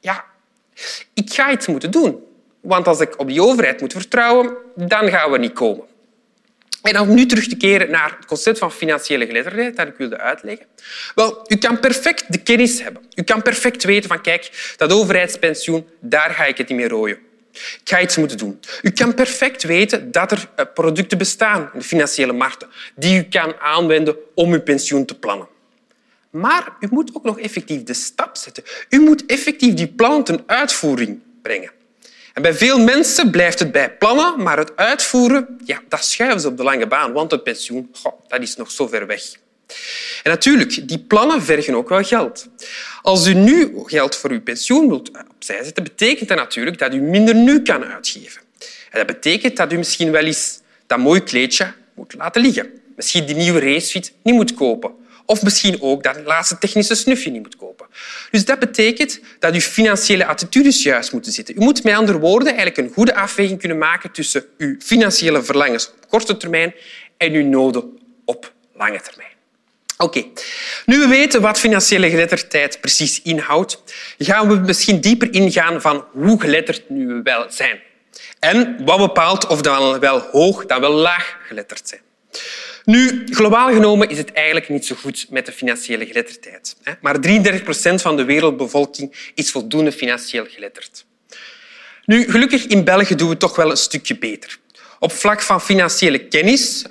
ja, 0.00 0.24
ik 1.14 1.32
ga 1.32 1.50
iets 1.50 1.66
moeten 1.66 1.90
doen. 1.90 2.24
Want 2.66 2.86
als 2.86 3.00
ik 3.00 3.18
op 3.18 3.28
die 3.28 3.42
overheid 3.42 3.80
moet 3.80 3.92
vertrouwen, 3.92 4.56
dan 4.74 5.08
gaan 5.08 5.30
we 5.30 5.38
niet 5.38 5.52
komen. 5.52 5.84
En 6.82 7.00
om 7.00 7.14
nu 7.14 7.26
terug 7.26 7.48
te 7.48 7.56
keren 7.56 7.90
naar 7.90 8.16
het 8.16 8.26
concept 8.26 8.58
van 8.58 8.72
financiële 8.72 9.26
geletterdheid 9.26 9.76
dat 9.76 9.86
ik 9.86 9.94
wilde 9.96 10.18
uitleggen. 10.18 10.66
Wel, 11.14 11.44
u 11.48 11.56
kan 11.56 11.80
perfect 11.80 12.32
de 12.32 12.38
kennis 12.38 12.82
hebben. 12.82 13.02
U 13.14 13.22
kan 13.22 13.42
perfect 13.42 13.84
weten 13.84 14.08
van 14.08 14.20
kijk, 14.20 14.74
dat 14.76 14.92
overheidspensioen, 14.92 15.86
daar 16.00 16.30
ga 16.30 16.44
ik 16.44 16.58
het 16.58 16.68
niet 16.68 16.78
meer 16.78 16.88
rooien. 16.88 17.18
Ik 17.52 17.80
ga 17.84 18.00
iets 18.00 18.16
moeten 18.16 18.38
doen. 18.38 18.60
U 18.82 18.90
kan 18.90 19.14
perfect 19.14 19.62
weten 19.62 20.10
dat 20.10 20.32
er 20.32 20.48
eh, 20.56 20.64
producten 20.74 21.18
bestaan 21.18 21.70
in 21.72 21.78
de 21.78 21.84
financiële 21.84 22.32
markten 22.32 22.68
die 22.94 23.18
u 23.18 23.22
kan 23.22 23.54
aanwenden 23.60 24.16
om 24.34 24.52
uw 24.52 24.62
pensioen 24.62 25.04
te 25.04 25.18
plannen. 25.18 25.48
Maar 26.30 26.76
u 26.80 26.88
moet 26.90 27.10
ook 27.14 27.24
nog 27.24 27.40
effectief 27.40 27.82
de 27.82 27.94
stap 27.94 28.36
zetten. 28.36 28.64
U 28.88 29.00
moet 29.00 29.26
effectief 29.26 29.74
die 29.74 29.88
plannen 29.88 30.24
ten 30.24 30.42
uitvoering 30.46 31.20
brengen. 31.42 31.70
En 32.36 32.42
bij 32.42 32.54
veel 32.54 32.78
mensen 32.78 33.30
blijft 33.30 33.58
het 33.58 33.72
bij 33.72 33.96
plannen, 33.96 34.42
maar 34.42 34.58
het 34.58 34.76
uitvoeren, 34.76 35.58
ja, 35.64 35.80
dat 35.88 36.04
schuiven 36.04 36.40
ze 36.40 36.48
op 36.48 36.56
de 36.56 36.62
lange 36.62 36.86
baan, 36.86 37.12
want 37.12 37.30
het 37.30 37.42
pensioen 37.42 37.88
goh, 37.92 38.12
dat 38.28 38.40
is 38.40 38.56
nog 38.56 38.70
zo 38.70 38.86
ver 38.86 39.06
weg. 39.06 39.22
En 40.22 40.30
natuurlijk, 40.30 40.88
die 40.88 40.98
plannen 40.98 41.42
vergen 41.42 41.74
ook 41.74 41.88
wel 41.88 42.02
geld. 42.02 42.48
Als 43.02 43.26
u 43.26 43.34
nu 43.34 43.72
geld 43.84 44.16
voor 44.16 44.30
uw 44.30 44.42
pensioen 44.42 44.88
wilt 44.88 45.10
opzij 45.34 45.64
zetten, 45.64 45.82
betekent 45.82 46.28
dat 46.28 46.38
natuurlijk 46.38 46.78
dat 46.78 46.94
u 46.94 47.00
minder 47.00 47.34
nu 47.34 47.62
kan 47.62 47.84
uitgeven. 47.84 48.42
En 48.90 48.98
dat 48.98 49.06
betekent 49.06 49.56
dat 49.56 49.72
u 49.72 49.76
misschien 49.76 50.10
wel 50.10 50.24
eens 50.24 50.60
dat 50.86 50.98
mooi 50.98 51.22
kleedje 51.22 51.72
moet 51.94 52.14
laten 52.14 52.42
liggen. 52.42 52.70
Misschien 52.96 53.26
die 53.26 53.34
nieuwe 53.34 53.60
racefiets 53.60 54.12
niet 54.22 54.34
moet 54.34 54.54
kopen. 54.54 54.92
Of 55.26 55.42
misschien 55.42 55.82
ook 55.82 56.02
dat 56.02 56.20
laatste 56.24 56.58
technische 56.58 56.94
snufje 56.94 57.30
niet 57.30 57.42
moet 57.42 57.56
kopen. 57.56 57.86
Dus 58.30 58.44
dat 58.44 58.58
betekent 58.58 59.20
dat 59.38 59.54
uw 59.54 59.60
financiële 59.60 60.26
attitudes 60.26 60.82
juist 60.82 61.12
moeten 61.12 61.32
zitten. 61.32 61.56
U 61.56 61.58
moet 61.58 61.84
met 61.84 61.94
andere 61.94 62.18
woorden 62.18 62.48
eigenlijk 62.54 62.76
een 62.76 62.94
goede 62.94 63.14
afweging 63.14 63.58
kunnen 63.58 63.78
maken 63.78 64.10
tussen 64.10 64.44
uw 64.58 64.76
financiële 64.78 65.42
verlangens 65.42 65.88
op 65.88 66.08
korte 66.08 66.36
termijn 66.36 66.74
en 67.16 67.32
uw 67.32 67.46
noden 67.46 67.98
op 68.24 68.52
lange 68.74 69.00
termijn. 69.00 69.34
Oké, 69.98 70.24
nu 70.86 70.98
we 70.98 71.06
weten 71.06 71.40
wat 71.40 71.58
financiële 71.58 72.10
geletterdheid 72.10 72.80
precies 72.80 73.22
inhoudt, 73.22 73.82
gaan 74.18 74.48
we 74.48 74.54
misschien 74.54 75.00
dieper 75.00 75.34
ingaan 75.34 75.80
van 75.80 76.04
hoe 76.12 76.40
geletterd 76.40 76.88
nu 76.88 77.06
we 77.06 77.20
wel 77.22 77.46
zijn. 77.48 77.80
En 78.38 78.84
wat 78.84 78.98
bepaalt 78.98 79.46
of 79.46 79.60
we 79.60 79.96
wel 80.00 80.20
hoog 80.20 80.66
dan 80.66 80.80
wel 80.80 80.92
laag 80.92 81.36
geletterd 81.46 81.88
zijn. 81.88 82.00
Nu, 82.86 83.26
globaal 83.30 83.72
genomen 83.72 84.08
is 84.08 84.18
het 84.18 84.32
eigenlijk 84.32 84.68
niet 84.68 84.86
zo 84.86 84.96
goed 85.00 85.26
met 85.30 85.46
de 85.46 85.52
financiële 85.52 86.06
geletterdheid. 86.06 86.76
Maar 87.00 87.20
33 87.20 87.62
procent 87.62 88.02
van 88.02 88.16
de 88.16 88.24
wereldbevolking 88.24 89.30
is 89.34 89.50
voldoende 89.50 89.92
financieel 89.92 90.46
geletterd. 90.48 91.04
Nu, 92.04 92.30
gelukkig 92.30 92.66
in 92.66 92.84
België 92.84 93.14
doen 93.14 93.28
we 93.28 93.36
toch 93.36 93.56
wel 93.56 93.70
een 93.70 93.76
stukje 93.76 94.18
beter. 94.18 94.58
Op 94.98 95.12
vlak 95.12 95.42
van 95.42 95.60
financiële 95.60 96.18
kennis 96.18 96.84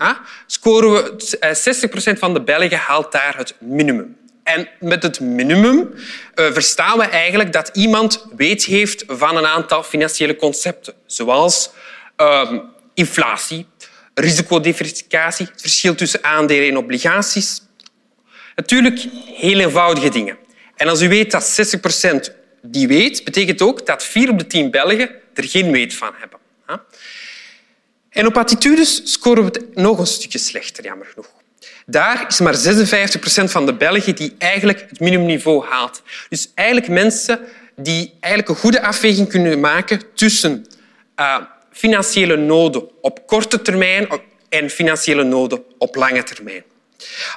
scoren 0.48 0.92
we 0.92 1.16
60 1.40 1.84
eh, 1.84 1.90
procent 1.90 2.20
van 2.20 2.34
de 2.34 2.42
Belgen 2.42 2.78
haalt 2.78 3.12
daar 3.12 3.38
het 3.38 3.56
minimum. 3.60 4.18
En 4.44 4.70
met 4.80 5.04
het 5.04 5.20
minimum 5.20 5.94
eh, 6.34 6.52
verstaan 6.52 6.98
we 6.98 7.04
eigenlijk 7.04 7.54
dat 7.54 7.70
iemand 7.74 8.26
weet 8.36 8.66
heeft 8.66 9.04
van 9.08 9.38
een 9.38 9.48
aantal 9.48 9.84
financiële 9.84 10.36
concepten, 10.36 10.94
zoals 11.06 11.70
ehm, 12.16 12.60
inflatie, 12.94 13.66
risicodiversificatie, 14.16 15.46
het 15.52 15.62
verschil 15.62 15.96
tussen 15.96 16.24
aandelen 16.24 16.70
en 16.70 16.78
obligaties. 16.78 17.62
Natuurlijk 18.56 19.08
heel 19.26 19.60
eenvoudige 19.60 20.10
dingen. 20.10 20.38
En 20.76 20.88
als 20.88 21.02
u 21.02 21.10
weet 21.10 21.32
dat 21.32 21.44
60 21.44 21.80
procent 21.80 22.34
die 22.62 22.88
weet, 22.88 23.24
betekent 23.24 23.62
ook 23.62 23.86
dat 23.86 24.04
vier 24.04 24.30
op 24.30 24.40
de 24.40 24.48
tien 24.48 24.72
Belgen 24.72 25.10
er 25.34 25.44
geen 25.44 25.72
weet 25.72 25.94
van 25.94 26.12
hebben. 26.18 26.40
En 28.10 28.26
op 28.26 28.38
attitudes 28.38 29.02
scoren 29.04 29.44
we 29.44 29.60
het 29.60 29.76
nog 29.76 30.00
een 30.00 30.08
stukje 30.08 30.38
slechter, 30.38 30.84
jammer 30.84 31.08
genoeg. 31.08 31.30
Daar 31.86 32.26
is 32.28 32.40
maar 32.40 32.56
56 32.56 33.20
procent 33.20 33.52
van 33.52 33.66
de 33.66 33.74
Belgen 33.74 34.16
die 34.16 34.36
eigenlijk 34.38 34.86
het 34.90 35.00
minimumniveau 35.00 35.66
haalt. 35.66 36.02
Dus 36.30 36.52
eigenlijk 36.54 36.88
mensen 36.90 37.40
die 37.76 38.14
eigenlijk 38.20 38.50
een 38.50 38.62
goede 38.62 38.82
afweging 38.82 39.30
kunnen 39.30 39.60
maken 39.60 40.02
tussen 40.14 40.66
uh, 41.20 41.38
financiële 41.76 42.36
noden 42.36 42.90
op 43.02 43.28
korte 43.28 43.62
termijn 43.62 44.08
en 44.50 44.70
financiële 44.70 45.24
noden 45.24 45.64
op 45.78 45.96
lange 45.96 46.24
termijn. 46.24 46.64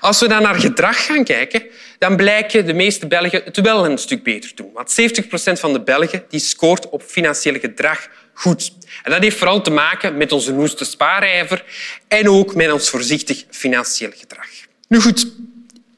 Als 0.01 0.21
we 0.21 0.29
dan 0.29 0.43
naar 0.43 0.55
gedrag 0.55 1.07
gaan 1.07 1.25
kijken, 1.25 1.63
dan 1.99 2.17
blijken 2.17 2.67
de 2.67 2.73
meeste 2.73 3.07
Belgen 3.07 3.43
het 3.45 3.61
wel 3.61 3.85
een 3.85 3.99
stuk 3.99 4.23
beter 4.23 4.53
doen. 4.55 4.71
Want 4.75 4.91
70 4.91 5.27
procent 5.27 5.61
van 5.61 5.73
de 5.73 5.81
Belgen 5.81 6.25
die 6.29 6.41
scoort 6.41 6.89
op 6.89 7.03
financieel 7.03 7.59
gedrag 7.61 8.09
goed. 8.35 8.73
En 9.03 9.11
dat 9.11 9.23
heeft 9.23 9.37
vooral 9.37 9.63
te 9.63 9.71
maken 9.71 10.17
met 10.17 10.33
onze 10.33 10.53
noeste 10.53 10.85
spaarijver 10.85 11.65
en 12.09 12.29
ook 12.29 12.55
met 12.55 12.73
ons 12.73 12.89
voorzichtig 12.89 13.45
financieel 13.51 14.11
gedrag. 14.15 14.49
Nu 14.89 15.01
goed, 15.01 15.27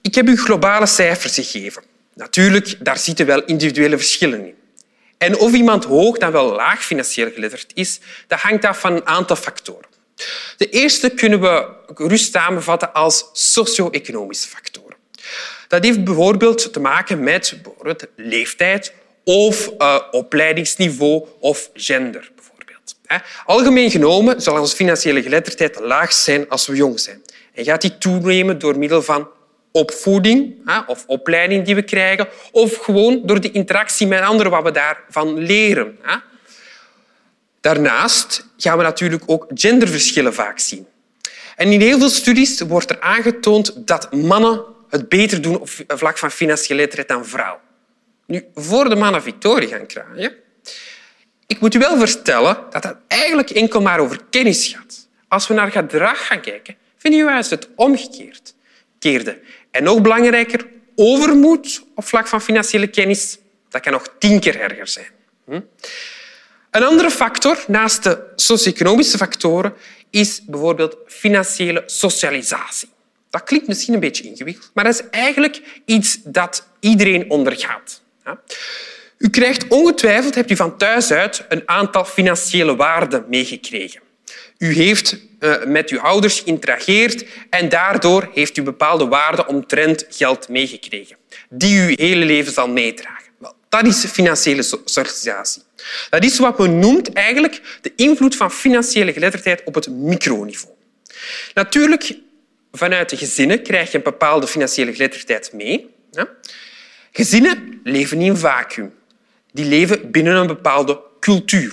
ik 0.03 0.15
heb 0.15 0.29
u 0.29 0.37
globale 0.37 0.87
cijfers 0.87 1.35
gegeven. 1.35 1.83
Natuurlijk, 2.15 2.77
daar 2.85 2.99
zitten 2.99 3.27
wel 3.27 3.45
individuele 3.45 3.97
verschillen 3.97 4.47
in. 4.47 4.55
En 5.21 5.39
of 5.39 5.53
iemand 5.53 5.85
hoog 5.85 6.19
dan 6.19 6.33
wel 6.33 6.53
laag 6.53 6.85
financieel 6.85 7.31
geletterd 7.31 7.71
is, 7.75 8.01
dat 8.27 8.41
hangt 8.41 8.65
af 8.65 8.81
van 8.81 8.93
een 8.93 9.07
aantal 9.07 9.37
factoren. 9.37 9.89
De 10.57 10.69
eerste 10.69 11.11
kunnen 11.11 11.41
we 11.41 11.69
gerust 11.95 12.33
samenvatten 12.33 12.93
als 12.93 13.31
socio-economische 13.33 14.49
factoren. 14.49 14.97
Dat 15.69 15.85
heeft 15.85 16.05
bijvoorbeeld 16.05 16.73
te 16.73 16.81
maken 16.81 17.23
met 17.23 17.57
leeftijd 18.17 18.93
of 19.25 19.71
uh, 19.79 20.01
opleidingsniveau 20.11 21.27
of 21.41 21.71
gender. 21.75 22.31
Bijvoorbeeld. 22.35 22.97
Algemeen 23.45 23.91
genomen 23.91 24.43
zal 24.43 24.61
onze 24.61 24.77
financiële 24.77 25.23
geletterdheid 25.23 25.81
laag 25.81 26.13
zijn 26.13 26.49
als 26.49 26.67
we 26.67 26.77
jong 26.77 27.01
zijn. 27.01 27.23
En 27.55 27.65
gaat 27.65 27.81
die 27.81 27.99
toenemen 27.99 28.59
door 28.59 28.79
middel 28.79 29.03
van 29.03 29.29
opvoeding 29.73 30.71
of 30.87 31.05
opleiding 31.07 31.65
die 31.65 31.75
we 31.75 31.83
krijgen, 31.83 32.29
of 32.51 32.77
gewoon 32.77 33.21
door 33.27 33.41
de 33.41 33.51
interactie 33.51 34.07
met 34.07 34.21
anderen, 34.21 34.53
wat 34.53 34.63
we 34.63 34.71
daarvan 34.71 35.39
leren. 35.39 35.99
Daarnaast 37.61 38.47
gaan 38.57 38.77
we 38.77 38.83
natuurlijk 38.83 39.23
ook 39.27 39.47
genderverschillen 39.55 40.35
vaak 40.35 40.59
zien. 40.59 40.87
En 41.57 41.73
in 41.73 41.81
heel 41.81 41.99
veel 41.99 42.09
studies 42.09 42.61
wordt 42.61 42.91
er 42.91 43.01
aangetoond 43.01 43.87
dat 43.87 44.13
mannen 44.13 44.65
het 44.89 45.09
beter 45.09 45.43
doen 45.43 45.61
op 45.61 45.69
vlak 45.87 46.19
van 46.19 46.31
financiële 46.31 46.81
letterdheid 46.81 47.09
dan 47.09 47.29
vrouwen. 47.29 47.61
Nu, 48.27 48.45
voor 48.55 48.89
de 48.89 48.97
mannen 48.97 49.23
victorie 49.23 49.69
gaan 49.69 49.87
kraaien, 49.87 50.33
ik 51.47 51.61
moet 51.61 51.75
u 51.75 51.79
wel 51.79 51.99
vertellen 51.99 52.59
dat 52.71 52.85
het 52.85 52.97
eigenlijk 53.07 53.51
enkel 53.51 53.81
maar 53.81 53.99
over 53.99 54.19
kennis 54.31 54.67
gaat. 54.67 55.09
Als 55.29 55.47
we 55.47 55.55
naar 55.55 55.71
gedrag 55.71 56.27
gaan 56.27 56.41
kijken, 56.41 56.77
vinden 56.97 57.25
we 57.25 57.31
juist 57.33 57.51
het 57.51 57.69
omgekeerd. 57.77 58.55
Keerde. 58.99 59.41
En 59.71 59.83
nog 59.83 60.01
belangrijker, 60.01 60.67
overmoed 60.95 61.83
op 61.95 62.05
vlak 62.05 62.27
van 62.27 62.43
financiële 62.43 62.87
kennis, 62.87 63.39
dat 63.69 63.81
kan 63.81 63.93
nog 63.93 64.15
tien 64.19 64.41
keer 64.41 64.61
erger 64.61 64.89
zijn. 64.89 65.11
Hm? 65.45 65.61
Een 66.71 66.85
andere 66.85 67.11
factor, 67.11 67.65
naast 67.67 68.03
de 68.03 68.33
socio-economische 68.37 69.17
factoren, 69.17 69.75
is 70.11 70.45
bijvoorbeeld 70.45 70.97
financiële 71.07 71.83
socialisatie. 71.87 72.89
Dat 73.31 73.45
klinkt 73.45 73.67
misschien 73.67 73.95
een 73.95 74.01
beetje 74.01 74.25
ingewikkeld, 74.25 74.71
maar 74.75 74.85
dat 74.85 74.95
is 74.95 75.09
eigenlijk 75.11 75.63
iets 75.85 76.19
dat 76.25 76.67
iedereen 76.81 77.31
ondergaat. 77.31 78.01
U 79.19 79.31
krijgt 79.31 79.69
ongetwijfeld, 79.69 80.35
hebt 80.35 80.51
u 80.51 80.57
van 80.57 80.77
thuis 80.77 81.13
uit, 81.13 81.45
een 81.49 81.63
aantal 81.67 82.05
financiële 82.05 82.77
waarden 82.77 83.25
meegekregen. 83.29 84.01
U 84.61 84.73
heeft 84.73 85.17
uh, 85.41 85.65
met 85.65 85.91
uw 85.91 86.01
ouders 86.01 86.41
geïnterageerd 86.41 87.25
en 87.51 87.69
daardoor 87.69 88.31
heeft 88.35 88.57
u 88.57 88.63
bepaalde 88.63 89.07
waarden 89.07 89.49
omtrent 89.49 90.07
geld 90.09 90.49
meegekregen, 90.49 91.17
die 91.49 91.77
u 91.77 91.95
hele 91.97 92.25
leven 92.25 92.53
zal 92.53 92.69
meedragen. 92.69 93.31
Wel, 93.39 93.55
dat 93.69 93.87
is 93.87 94.05
financiële 94.05 94.63
socialisatie. 94.85 95.63
Dat 96.11 96.25
is 96.25 96.39
wat 96.39 96.59
men 96.59 96.79
noemt 96.79 97.13
eigenlijk 97.13 97.79
de 97.81 97.93
invloed 97.97 98.37
van 98.37 98.51
financiële 98.51 99.13
geletterdheid 99.13 99.63
op 99.65 99.75
het 99.75 99.89
microniveau. 99.89 100.75
Natuurlijk, 101.55 102.15
vanuit 102.73 103.11
de 103.11 103.17
gezinnen 103.17 103.63
krijg 103.63 103.91
je 103.91 103.97
een 103.97 104.03
bepaalde 104.03 104.47
financiële 104.47 104.93
geletterdheid 104.93 105.53
mee. 105.53 105.95
Gezinnen 107.13 107.81
leven 107.85 108.21
in 108.21 108.31
een 108.31 108.37
vacuüm. 108.37 108.95
Die 109.53 109.65
leven 109.65 110.11
binnen 110.11 110.37
een 110.37 110.47
bepaalde 110.47 111.01
cultuur. 111.21 111.73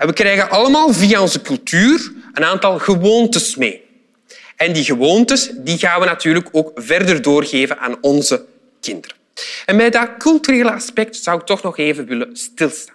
En 0.00 0.06
we 0.06 0.12
krijgen 0.12 0.50
allemaal 0.50 0.92
via 0.92 1.20
onze 1.20 1.40
cultuur 1.40 2.12
een 2.32 2.44
aantal 2.44 2.78
gewoontes 2.78 3.56
mee. 3.56 3.88
En 4.56 4.72
die 4.72 4.84
gewoontes 4.84 5.50
die 5.54 5.78
gaan 5.78 6.00
we 6.00 6.06
natuurlijk 6.06 6.48
ook 6.52 6.70
verder 6.74 7.22
doorgeven 7.22 7.78
aan 7.78 7.96
onze 8.00 8.44
kinderen. 8.80 9.16
En 9.66 9.76
bij 9.76 9.90
dat 9.90 10.08
culturele 10.18 10.72
aspect 10.72 11.16
zou 11.16 11.40
ik 11.40 11.46
toch 11.46 11.62
nog 11.62 11.78
even 11.78 12.06
willen 12.06 12.36
stilstaan. 12.36 12.94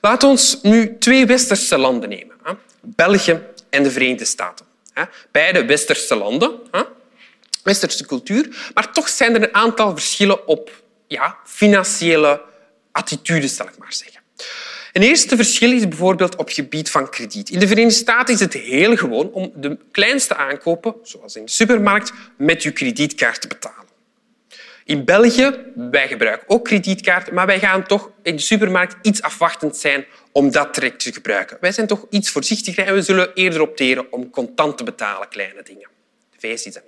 Laten 0.00 0.34
we 0.34 0.58
nu 0.62 0.96
twee 0.98 1.26
westerse 1.26 1.78
landen 1.78 2.08
nemen. 2.08 2.36
België 2.82 3.42
en 3.70 3.82
de 3.82 3.90
Verenigde 3.90 4.24
Staten. 4.24 4.66
Beide 5.30 5.64
westerse 5.64 6.16
landen, 6.16 6.60
westerse 7.62 8.06
cultuur, 8.06 8.70
maar 8.74 8.92
toch 8.92 9.08
zijn 9.08 9.34
er 9.34 9.42
een 9.42 9.54
aantal 9.54 9.92
verschillen 9.92 10.46
op 10.46 10.82
ja, 11.06 11.36
financiële 11.44 12.42
attitudes, 12.92 13.56
zal 13.56 13.66
ik 13.66 13.78
maar 13.78 13.92
zeggen. 13.92 14.20
Een 14.96 15.02
eerste 15.02 15.36
verschil 15.36 15.72
is 15.72 15.88
bijvoorbeeld 15.88 16.36
op 16.36 16.48
gebied 16.48 16.90
van 16.90 17.10
krediet. 17.10 17.50
In 17.50 17.58
de 17.58 17.66
Verenigde 17.66 17.98
Staten 17.98 18.34
is 18.34 18.40
het 18.40 18.52
heel 18.52 18.96
gewoon 18.96 19.32
om 19.32 19.52
de 19.54 19.78
kleinste 19.90 20.36
aankopen, 20.36 20.94
zoals 21.02 21.36
in 21.36 21.44
de 21.44 21.50
supermarkt, 21.50 22.12
met 22.36 22.62
je 22.62 22.70
kredietkaart 22.70 23.40
te 23.40 23.48
betalen. 23.48 23.84
In 24.84 25.04
België, 25.04 25.50
wij 25.74 26.08
gebruiken 26.08 26.48
ook 26.48 26.64
kredietkaarten, 26.64 27.34
maar 27.34 27.46
wij 27.46 27.58
gaan 27.58 27.86
toch 27.86 28.10
in 28.22 28.36
de 28.36 28.42
supermarkt 28.42 28.96
iets 29.02 29.22
afwachtend 29.22 29.76
zijn 29.76 30.06
om 30.32 30.50
dat 30.50 30.74
direct 30.74 31.00
te 31.00 31.12
gebruiken. 31.12 31.56
Wij 31.60 31.72
zijn 31.72 31.86
toch 31.86 32.06
iets 32.10 32.30
voorzichtiger 32.30 32.86
en 32.86 32.94
we 32.94 33.02
zullen 33.02 33.34
eerder 33.34 33.60
opteren 33.60 34.12
om 34.12 34.30
contant 34.30 34.78
te 34.78 34.84
betalen, 34.84 35.28
kleine 35.28 35.62
dingen. 35.62 35.88
De 36.30 36.48
VS 36.48 36.64
is. 36.66 36.78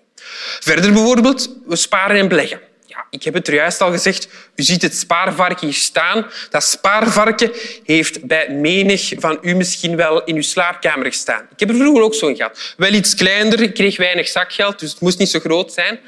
Verder 0.61 0.93
bijvoorbeeld, 0.93 1.57
we 1.67 1.77
sparen 1.77 2.17
en 2.17 2.29
beleggen. 2.29 2.61
Ja, 2.89 3.07
ik 3.11 3.23
heb 3.23 3.35
het 3.35 3.49
er 3.49 3.55
juist 3.55 3.81
al 3.81 3.91
gezegd. 3.91 4.29
U 4.55 4.63
ziet 4.63 4.83
het 4.83 4.97
spaarvarken 4.97 5.67
hier 5.67 5.77
staan. 5.77 6.27
Dat 6.51 6.65
spaarvarken 6.65 7.53
heeft 7.85 8.27
bij 8.27 8.49
menig 8.51 9.13
van 9.19 9.39
u 9.43 9.55
misschien 9.55 9.97
wel 9.97 10.25
in 10.25 10.35
uw 10.35 10.43
slaapkamer 10.43 11.07
gestaan. 11.07 11.47
Ik 11.53 11.61
heb 11.61 11.69
er 11.69 11.75
vroeger 11.75 12.03
ook 12.03 12.15
zo'n 12.15 12.37
gehad. 12.37 12.75
Wel 12.77 12.93
iets 12.93 13.15
kleiner. 13.15 13.61
Ik 13.61 13.75
kreeg 13.75 13.97
weinig 13.97 14.29
zakgeld, 14.29 14.79
dus 14.79 14.91
het 14.91 15.01
moest 15.01 15.19
niet 15.19 15.29
zo 15.29 15.39
groot 15.39 15.73
zijn. 15.73 16.01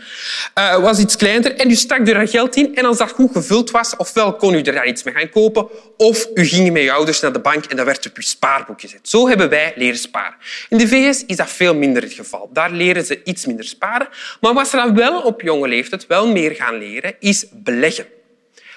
Uh, 0.59 0.77
was 0.77 0.99
iets 0.99 1.17
kleiner. 1.17 1.55
En 1.55 1.71
u 1.71 1.75
stak 1.75 2.09
er 2.09 2.29
geld 2.29 2.57
in. 2.57 2.75
En 2.75 2.85
als 2.85 2.99
dat 2.99 3.11
goed 3.11 3.33
gevuld 3.33 3.71
was, 3.71 3.97
ofwel 3.97 4.37
kon 4.37 4.55
u 4.55 4.63
er 4.63 4.87
iets 4.87 5.03
mee 5.03 5.15
gaan 5.15 5.31
kopen, 5.31 5.69
of 5.97 6.27
u 6.35 6.45
ging 6.45 6.73
met 6.73 6.83
je 6.83 6.93
ouders 6.93 7.21
naar 7.21 7.33
de 7.33 7.41
bank 7.41 7.65
en 7.65 7.77
dat 7.77 7.87
werd 7.87 8.07
op 8.07 8.17
uw 8.17 8.23
spaarboek 8.23 8.81
gezet. 8.81 9.09
Zo 9.09 9.29
hebben 9.29 9.49
wij 9.49 9.73
leren 9.77 9.99
sparen. 9.99 10.35
In 10.69 10.79
de 10.79 10.89
VS 10.89 11.25
is 11.27 11.37
dat 11.37 11.51
veel 11.51 11.75
minder 11.75 12.03
het 12.03 12.13
geval. 12.13 12.51
Daar 12.53 12.71
leren 12.71 13.05
ze 13.05 13.21
iets 13.25 13.47
minder 13.47 13.65
sparen. 13.65 14.09
Maar 14.41 14.55
wat 14.55 14.69
ze 14.69 14.77
dan 14.77 14.95
wel 14.95 15.21
op 15.21 15.41
jonge 15.41 15.69
leeftijd 15.69 16.07
wel 16.07 16.29
meer 16.29 16.55
gaan 16.55 16.70
leren, 16.79 17.15
is 17.19 17.47
beleggen. 17.53 18.07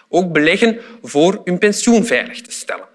Ook 0.10 0.32
beleggen 0.32 0.80
voor 1.02 1.42
hun 1.44 1.58
pensioen 1.58 2.06
veilig 2.06 2.42
te 2.42 2.52
stellen. 2.52 2.88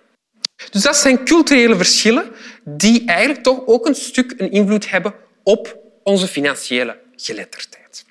Dus 0.70 0.82
dat 0.82 0.96
zijn 0.96 1.24
culturele 1.24 1.76
verschillen 1.76 2.30
die 2.64 3.04
eigenlijk 3.06 3.42
toch 3.42 3.66
ook 3.66 3.86
een 3.86 3.94
stuk 3.94 4.34
een 4.36 4.50
invloed 4.50 4.90
hebben 4.90 5.14
op 5.42 5.76
onze 6.02 6.26
financiële 6.26 6.98
geletterdheid. 7.16 8.04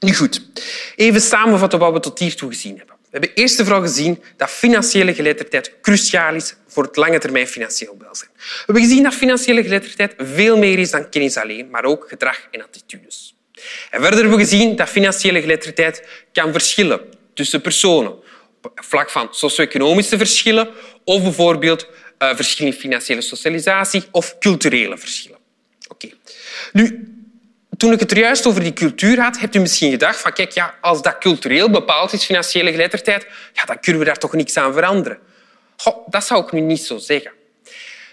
Nu 0.00 0.14
goed, 0.14 0.42
even 0.96 1.20
samenvatten 1.20 1.78
wat 1.78 1.92
we 1.92 2.00
tot 2.00 2.18
hiertoe 2.18 2.50
gezien 2.50 2.76
hebben. 2.76 2.96
We 3.10 3.18
hebben 3.18 3.34
eerst 3.34 3.56
vooral 3.56 3.80
gezien 3.80 4.22
dat 4.36 4.50
financiële 4.50 5.14
geletterdheid 5.14 5.72
cruciaal 5.80 6.34
is 6.34 6.54
voor 6.66 6.84
het 6.84 6.96
lange 6.96 7.18
termijn 7.18 7.46
financieel 7.46 7.96
welzijn. 7.98 8.30
We 8.36 8.62
hebben 8.64 8.82
gezien 8.82 9.02
dat 9.02 9.14
financiële 9.14 9.62
geletterdheid 9.62 10.14
veel 10.18 10.58
meer 10.58 10.78
is 10.78 10.90
dan 10.90 11.08
kennis 11.08 11.36
alleen, 11.36 11.70
maar 11.70 11.84
ook 11.84 12.08
gedrag 12.08 12.48
en 12.50 12.62
attitudes. 12.62 13.34
En 13.90 14.00
verder 14.00 14.20
hebben 14.20 14.38
we 14.38 14.44
gezien 14.44 14.76
dat 14.76 14.88
financiële 14.88 15.40
geletterdheid 15.40 16.08
kan 16.32 16.52
verschillen 16.52 17.00
tussen 17.34 17.60
personen. 17.60 18.12
Op 18.62 18.72
vlak 18.74 19.10
van 19.10 19.28
socio-economische 19.30 20.16
verschillen 20.16 20.68
of 21.04 21.22
bijvoorbeeld 21.22 21.88
uh, 22.18 22.34
verschillen 22.34 22.72
in 22.72 22.78
financiële 22.78 23.20
socialisatie 23.20 24.04
of 24.10 24.38
culturele 24.38 24.98
verschillen. 24.98 25.38
Oké. 25.88 26.08
Nu, 26.72 27.12
toen 27.76 27.92
ik 27.92 28.00
het 28.00 28.16
juist 28.16 28.46
over 28.46 28.62
die 28.62 28.72
cultuur 28.72 29.20
had, 29.20 29.38
hebt 29.38 29.54
u 29.54 29.58
misschien 29.58 29.90
gedacht 29.90 30.20
van 30.20 30.32
kijk, 30.32 30.52
ja, 30.52 30.74
als 30.80 31.02
dat 31.02 31.18
cultureel 31.18 31.70
bepaald 31.70 32.12
is, 32.12 32.24
financiële 32.24 32.70
geletterdheid, 32.70 33.26
ja, 33.52 33.64
dan 33.64 33.80
kunnen 33.80 34.00
we 34.00 34.06
daar 34.06 34.18
toch 34.18 34.32
niks 34.32 34.56
aan 34.56 34.72
veranderen. 34.72 35.18
Dat 36.06 36.24
zou 36.24 36.44
ik 36.44 36.52
nu 36.52 36.60
niet 36.60 36.82
zo 36.82 36.98
zeggen. 36.98 37.32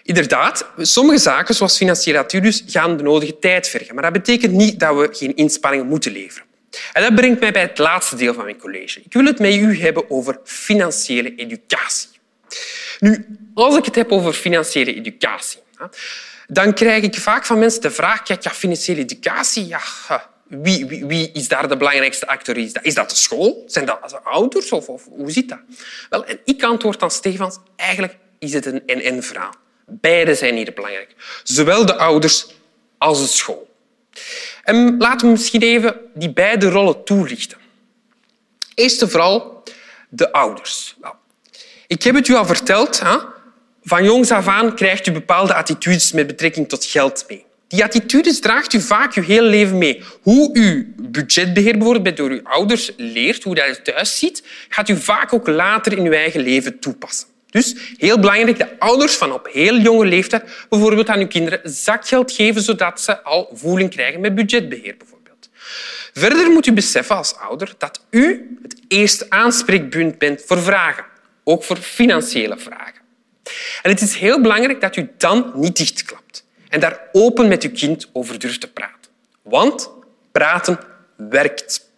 Inderdaad, 0.05 0.65
sommige 0.77 1.17
zaken, 1.17 1.55
zoals 1.55 1.77
financiële 1.77 2.17
attitudes, 2.17 2.63
gaan 2.67 2.97
de 2.97 3.03
nodige 3.03 3.39
tijd 3.39 3.67
vergen. 3.67 3.93
Maar 3.93 4.03
dat 4.03 4.13
betekent 4.13 4.53
niet 4.53 4.79
dat 4.79 4.95
we 4.95 5.09
geen 5.11 5.35
inspanningen 5.35 5.87
moeten 5.87 6.11
leveren. 6.11 6.47
En 6.93 7.01
dat 7.01 7.15
brengt 7.15 7.39
mij 7.39 7.51
bij 7.51 7.61
het 7.61 7.77
laatste 7.77 8.15
deel 8.15 8.33
van 8.33 8.43
mijn 8.43 8.57
college. 8.57 9.01
Ik 9.03 9.13
wil 9.13 9.25
het 9.25 9.39
met 9.39 9.53
u 9.53 9.79
hebben 9.79 10.09
over 10.09 10.39
financiële 10.43 11.35
educatie. 11.35 12.09
Nu, 12.99 13.25
als 13.53 13.77
ik 13.77 13.85
het 13.85 13.95
heb 13.95 14.11
over 14.11 14.33
financiële 14.33 14.93
educatie, 14.93 15.59
dan 16.47 16.73
krijg 16.73 17.03
ik 17.03 17.15
vaak 17.15 17.45
van 17.45 17.59
mensen 17.59 17.81
de 17.81 17.91
vraag, 17.91 18.23
kijk, 18.23 18.43
ja, 18.43 18.51
financiële 18.51 19.01
educatie, 19.01 19.67
ja, 19.67 19.81
wie, 20.47 20.85
wie, 20.85 21.05
wie, 21.05 21.31
is 21.31 21.47
daar 21.47 21.67
de 21.67 21.77
belangrijkste 21.77 22.27
acteur? 22.27 22.57
Is 22.81 22.93
dat, 22.93 23.09
de 23.09 23.15
school? 23.15 23.63
Zijn 23.67 23.85
dat 23.85 24.09
de 24.09 24.19
ouders? 24.19 24.71
Of, 24.71 24.87
of, 24.87 25.05
hoe 25.05 25.31
zit 25.31 25.49
dat? 25.49 25.59
Wel, 26.09 26.25
en 26.25 26.39
ik 26.43 26.63
antwoord 26.63 26.99
dan 26.99 27.11
Stefans, 27.11 27.57
eigenlijk 27.75 28.17
is 28.39 28.53
het 28.53 28.65
een 28.65 28.83
en-en-verhaal. 28.85 29.63
Beide 29.85 30.35
zijn 30.35 30.55
hier 30.55 30.73
belangrijk. 30.73 31.15
Zowel 31.43 31.85
de 31.85 31.95
ouders 31.95 32.47
als 32.97 33.21
de 33.21 33.27
school. 33.27 33.73
En 34.63 34.97
laten 34.97 35.27
we 35.27 35.31
misschien 35.33 35.61
even 35.61 35.95
die 36.13 36.33
beide 36.33 36.69
rollen 36.69 37.03
toelichten. 37.03 37.57
Eerst 38.75 39.01
en 39.01 39.09
vooral 39.09 39.63
de 40.09 40.31
ouders. 40.31 40.95
ik 41.87 42.03
heb 42.03 42.15
het 42.15 42.27
u 42.27 42.33
al 42.33 42.45
verteld. 42.45 42.99
Hè? 42.99 43.17
Van 43.83 44.03
jongs 44.03 44.31
af 44.31 44.47
aan 44.47 44.75
krijgt 44.75 45.07
u 45.07 45.11
bepaalde 45.11 45.53
attitudes 45.53 46.11
met 46.11 46.27
betrekking 46.27 46.69
tot 46.69 46.85
geld 46.85 47.25
mee. 47.27 47.45
Die 47.67 47.83
attitudes 47.83 48.39
draagt 48.39 48.73
u 48.73 48.81
vaak 48.81 49.13
uw 49.13 49.23
hele 49.23 49.47
leven 49.47 49.77
mee. 49.77 50.03
Hoe 50.21 50.49
u 50.53 50.93
budgetbeheer 50.97 51.77
bijvoorbeeld 51.77 52.17
door 52.17 52.29
uw 52.29 52.43
ouders 52.43 52.91
leert, 52.97 53.43
hoe 53.43 53.55
dat 53.55 53.83
thuis 53.83 54.19
ziet, 54.19 54.43
gaat 54.69 54.89
u 54.89 54.97
vaak 54.97 55.33
ook 55.33 55.47
later 55.47 55.97
in 55.97 56.05
uw 56.05 56.11
eigen 56.11 56.41
leven 56.41 56.79
toepassen. 56.79 57.27
Dus 57.55 57.75
heel 57.97 58.19
belangrijk, 58.19 58.57
de 58.57 58.79
ouders 58.79 59.15
van 59.15 59.31
op 59.31 59.49
heel 59.51 59.77
jonge 59.77 60.05
leeftijd 60.05 60.65
bijvoorbeeld 60.69 61.09
aan 61.09 61.17
hun 61.17 61.27
kinderen 61.27 61.59
zakgeld 61.63 62.31
geven, 62.31 62.61
zodat 62.61 63.01
ze 63.01 63.23
al 63.23 63.49
voeling 63.53 63.89
krijgen 63.89 64.19
met 64.19 64.35
budgetbeheer. 64.35 64.97
Bijvoorbeeld. 64.97 65.49
Verder 66.13 66.51
moet 66.51 66.65
u 66.65 66.73
beseffen 66.73 67.15
als 67.15 67.35
ouder 67.35 67.73
dat 67.77 68.01
u 68.09 68.57
het 68.61 68.75
eerste 68.87 69.25
aanspreekpunt 69.29 70.17
bent 70.17 70.43
voor 70.45 70.61
vragen, 70.61 71.05
ook 71.43 71.63
voor 71.63 71.77
financiële 71.77 72.57
vragen. 72.57 73.01
En 73.81 73.91
het 73.91 74.01
is 74.01 74.15
heel 74.15 74.41
belangrijk 74.41 74.81
dat 74.81 74.95
u 74.95 75.11
dan 75.17 75.51
niet 75.55 75.77
dichtklapt 75.77 76.45
en 76.69 76.79
daar 76.79 76.99
open 77.11 77.47
met 77.47 77.63
uw 77.63 77.71
kind 77.71 78.09
over 78.13 78.39
durft 78.39 78.61
te 78.61 78.71
praten. 78.71 79.11
Want 79.41 79.91
praten 80.31 80.79
werkt. 81.15 81.89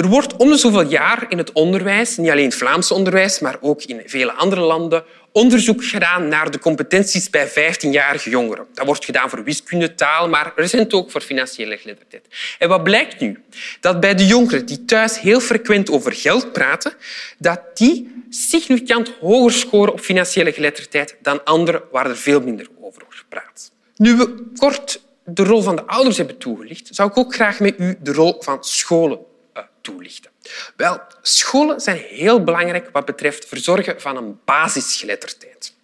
Er 0.00 0.08
wordt 0.08 0.36
om 0.36 0.50
de 0.50 0.56
zoveel 0.56 0.88
jaar 0.88 1.26
in 1.28 1.38
het 1.38 1.52
onderwijs, 1.52 2.16
niet 2.16 2.30
alleen 2.30 2.44
het 2.44 2.54
Vlaamse 2.54 2.94
onderwijs, 2.94 3.38
maar 3.38 3.56
ook 3.60 3.82
in 3.82 4.02
vele 4.06 4.32
andere 4.32 4.60
landen, 4.60 5.04
onderzoek 5.32 5.84
gedaan 5.84 6.28
naar 6.28 6.50
de 6.50 6.58
competenties 6.58 7.30
bij 7.30 7.48
15-jarige 7.48 8.30
jongeren. 8.30 8.66
Dat 8.74 8.86
wordt 8.86 9.04
gedaan 9.04 9.30
voor 9.30 9.44
wiskunde, 9.44 9.94
taal, 9.94 10.28
maar 10.28 10.52
recent 10.56 10.92
ook 10.92 11.10
voor 11.10 11.20
financiële 11.20 11.76
geletterdheid. 11.76 12.26
En 12.58 12.68
wat 12.68 12.82
blijkt 12.82 13.20
nu? 13.20 13.42
Dat 13.80 14.00
bij 14.00 14.14
de 14.14 14.26
jongeren 14.26 14.66
die 14.66 14.84
thuis 14.84 15.20
heel 15.20 15.40
frequent 15.40 15.90
over 15.90 16.12
geld 16.12 16.52
praten, 16.52 16.92
dat 17.38 17.60
die 17.74 18.24
significant 18.30 19.12
hoger 19.20 19.52
scoren 19.52 19.92
op 19.92 20.00
financiële 20.00 20.52
geletterdheid 20.52 21.16
dan 21.22 21.44
anderen 21.44 21.82
waar 21.90 22.06
er 22.06 22.16
veel 22.16 22.40
minder 22.40 22.66
over 22.80 23.02
wordt 23.02 23.18
gepraat. 23.18 23.72
Nu 23.96 24.16
we 24.16 24.44
kort 24.56 25.00
de 25.24 25.44
rol 25.44 25.62
van 25.62 25.76
de 25.76 25.86
ouders 25.86 26.16
hebben 26.16 26.38
toegelicht, 26.38 26.88
zou 26.90 27.10
ik 27.10 27.16
ook 27.16 27.34
graag 27.34 27.60
met 27.60 27.74
u 27.78 27.96
de 28.02 28.12
rol 28.12 28.36
van 28.40 28.64
scholen 28.64 29.28
toelichten. 29.80 30.30
Wel, 30.76 31.00
scholen 31.22 31.80
zijn 31.80 31.96
heel 32.08 32.44
belangrijk 32.44 32.88
wat 32.92 33.04
betreft 33.04 33.48
verzorgen 33.48 34.00
van 34.00 34.16
een 34.16 34.38
basisgeletterdheid. 34.44 35.74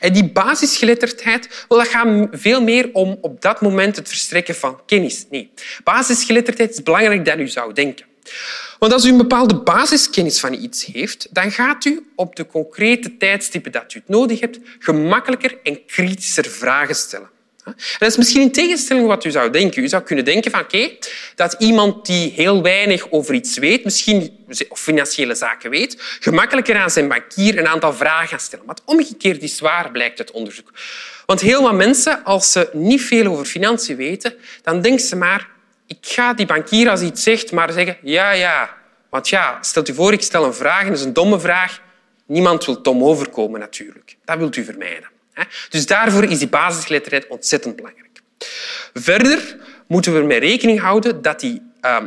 En 0.00 0.12
die 0.12 0.30
basisgeletterdheid 0.30 1.64
wel, 1.68 1.78
dat 1.78 1.88
gaat 1.88 2.28
veel 2.32 2.62
meer 2.62 2.88
om 2.92 3.18
op 3.20 3.40
dat 3.40 3.60
moment 3.60 3.96
het 3.96 4.08
verstrekken 4.08 4.54
van 4.54 4.80
kennis. 4.86 5.26
Nee, 5.30 5.50
basisgeletterdheid 5.84 6.70
is 6.70 6.82
belangrijker 6.82 7.24
dan 7.24 7.40
u 7.40 7.48
zou 7.48 7.72
denken. 7.72 8.06
Want 8.78 8.92
als 8.92 9.04
u 9.04 9.08
een 9.08 9.16
bepaalde 9.16 9.56
basiskennis 9.56 10.40
van 10.40 10.52
iets 10.52 10.84
heeft, 10.84 11.34
dan 11.34 11.50
gaat 11.50 11.84
u 11.84 12.10
op 12.14 12.36
de 12.36 12.46
concrete 12.46 13.16
tijdstippen 13.16 13.72
dat 13.72 13.94
u 13.94 13.98
het 13.98 14.08
nodig 14.08 14.40
hebt 14.40 14.58
gemakkelijker 14.78 15.58
en 15.62 15.84
kritischer 15.86 16.44
vragen 16.44 16.94
stellen. 16.94 17.30
Dat 17.74 18.08
is 18.08 18.16
misschien 18.16 18.40
in 18.40 18.52
tegenstelling 18.52 19.06
wat 19.06 19.24
u 19.24 19.30
zou 19.30 19.50
denken. 19.50 19.82
U 19.82 19.88
zou 19.88 20.02
kunnen 20.02 20.24
denken 20.24 20.50
van 20.50 20.64
dat 21.34 21.56
iemand 21.58 22.06
die 22.06 22.32
heel 22.32 22.62
weinig 22.62 23.10
over 23.10 23.34
iets 23.34 23.58
weet, 23.58 23.84
misschien 23.84 24.46
of 24.68 24.80
financiële 24.80 25.34
zaken 25.34 25.70
weet, 25.70 26.02
gemakkelijker 26.20 26.76
aan 26.76 26.90
zijn 26.90 27.08
bankier 27.08 27.58
een 27.58 27.66
aantal 27.66 27.92
vragen 27.92 28.28
gaat 28.28 28.42
stellen. 28.42 28.66
Maar 28.66 28.74
het 28.74 28.84
omgekeerde 28.84 29.40
is 29.40 29.60
waar, 29.60 29.90
blijkt 29.90 30.18
uit 30.18 30.30
onderzoek. 30.30 30.72
Want 31.26 31.40
heel 31.40 31.62
wat 31.62 31.74
mensen, 31.74 32.24
als 32.24 32.52
ze 32.52 32.68
niet 32.72 33.02
veel 33.02 33.26
over 33.26 33.44
financiën 33.44 33.96
weten, 33.96 34.34
dan 34.62 34.80
denken 34.80 35.04
ze 35.04 35.16
maar 35.16 35.48
ik 35.86 35.98
ga 36.00 36.34
die 36.34 36.46
bankier 36.46 36.90
als 36.90 37.00
hij 37.00 37.08
iets 37.08 37.22
zegt 37.22 37.52
maar 37.52 37.72
zeggen 37.72 37.96
ja, 38.02 38.30
ja. 38.30 38.76
Want 39.10 39.28
ja, 39.28 39.58
stelt 39.62 39.88
u 39.88 39.94
voor, 39.94 40.12
ik 40.12 40.22
stel 40.22 40.44
een 40.44 40.54
vraag 40.54 40.80
en 40.80 40.88
dat 40.88 40.98
is 40.98 41.04
een 41.04 41.12
domme 41.12 41.40
vraag. 41.40 41.80
Niemand 42.26 42.64
wil 42.64 42.82
dom 42.82 43.04
overkomen 43.04 43.60
natuurlijk. 43.60 44.16
Dat 44.24 44.38
wilt 44.38 44.56
u 44.56 44.64
vermijden. 44.64 45.08
Dus 45.68 45.86
daarvoor 45.86 46.24
is 46.24 46.38
die 46.38 46.48
basisgeletterdheid 46.48 47.26
ontzettend 47.26 47.76
belangrijk. 47.76 48.20
Verder 48.94 49.56
moeten 49.86 50.12
we 50.12 50.18
ermee 50.18 50.38
rekening 50.38 50.80
houden 50.80 51.22
dat 51.22 51.40
die 51.40 51.62
ehm, 51.80 52.06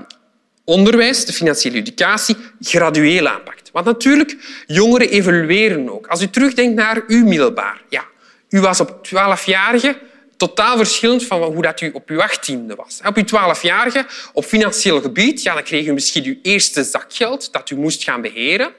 onderwijs, 0.64 1.26
de 1.26 1.34
financiële 1.34 1.78
educatie, 1.78 2.36
gradueel 2.62 3.28
aanpakt. 3.28 3.70
Want 3.72 3.86
natuurlijk, 3.86 4.36
jongeren 4.68 5.10
evolueren 5.10 5.90
ook. 5.90 6.08
Als 6.08 6.22
u 6.22 6.30
terugdenkt 6.30 6.76
naar 6.76 7.04
uw 7.08 7.26
middelbaar. 7.26 7.82
Ja, 7.90 8.06
u 8.50 8.60
was 8.60 8.80
op 8.80 9.08
12-jarige 9.08 9.98
totaal 10.40 10.78
verschillend 10.78 11.26
van 11.26 11.42
hoe 11.42 11.62
dat 11.62 11.82
u 11.82 11.90
op 11.94 12.10
uw 12.10 12.22
achttiende 12.22 12.76
was. 12.76 13.00
Op 13.06 13.15
uw 13.15 13.24
twaalfjarige, 13.24 14.06
op 14.34 14.46
financieel 14.46 15.02
gebied, 15.02 15.44
ja, 15.44 15.54
dan 15.54 15.63
kreeg 15.63 15.86
u 15.88 15.94
misschien 15.94 16.26
uw 16.26 16.36
eerste 16.42 16.84
zakgeld 16.84 17.54
dat 17.54 17.70
u 17.70 17.76
moest 17.76 18.04
gaan 18.04 18.22
beheren. 18.22 18.72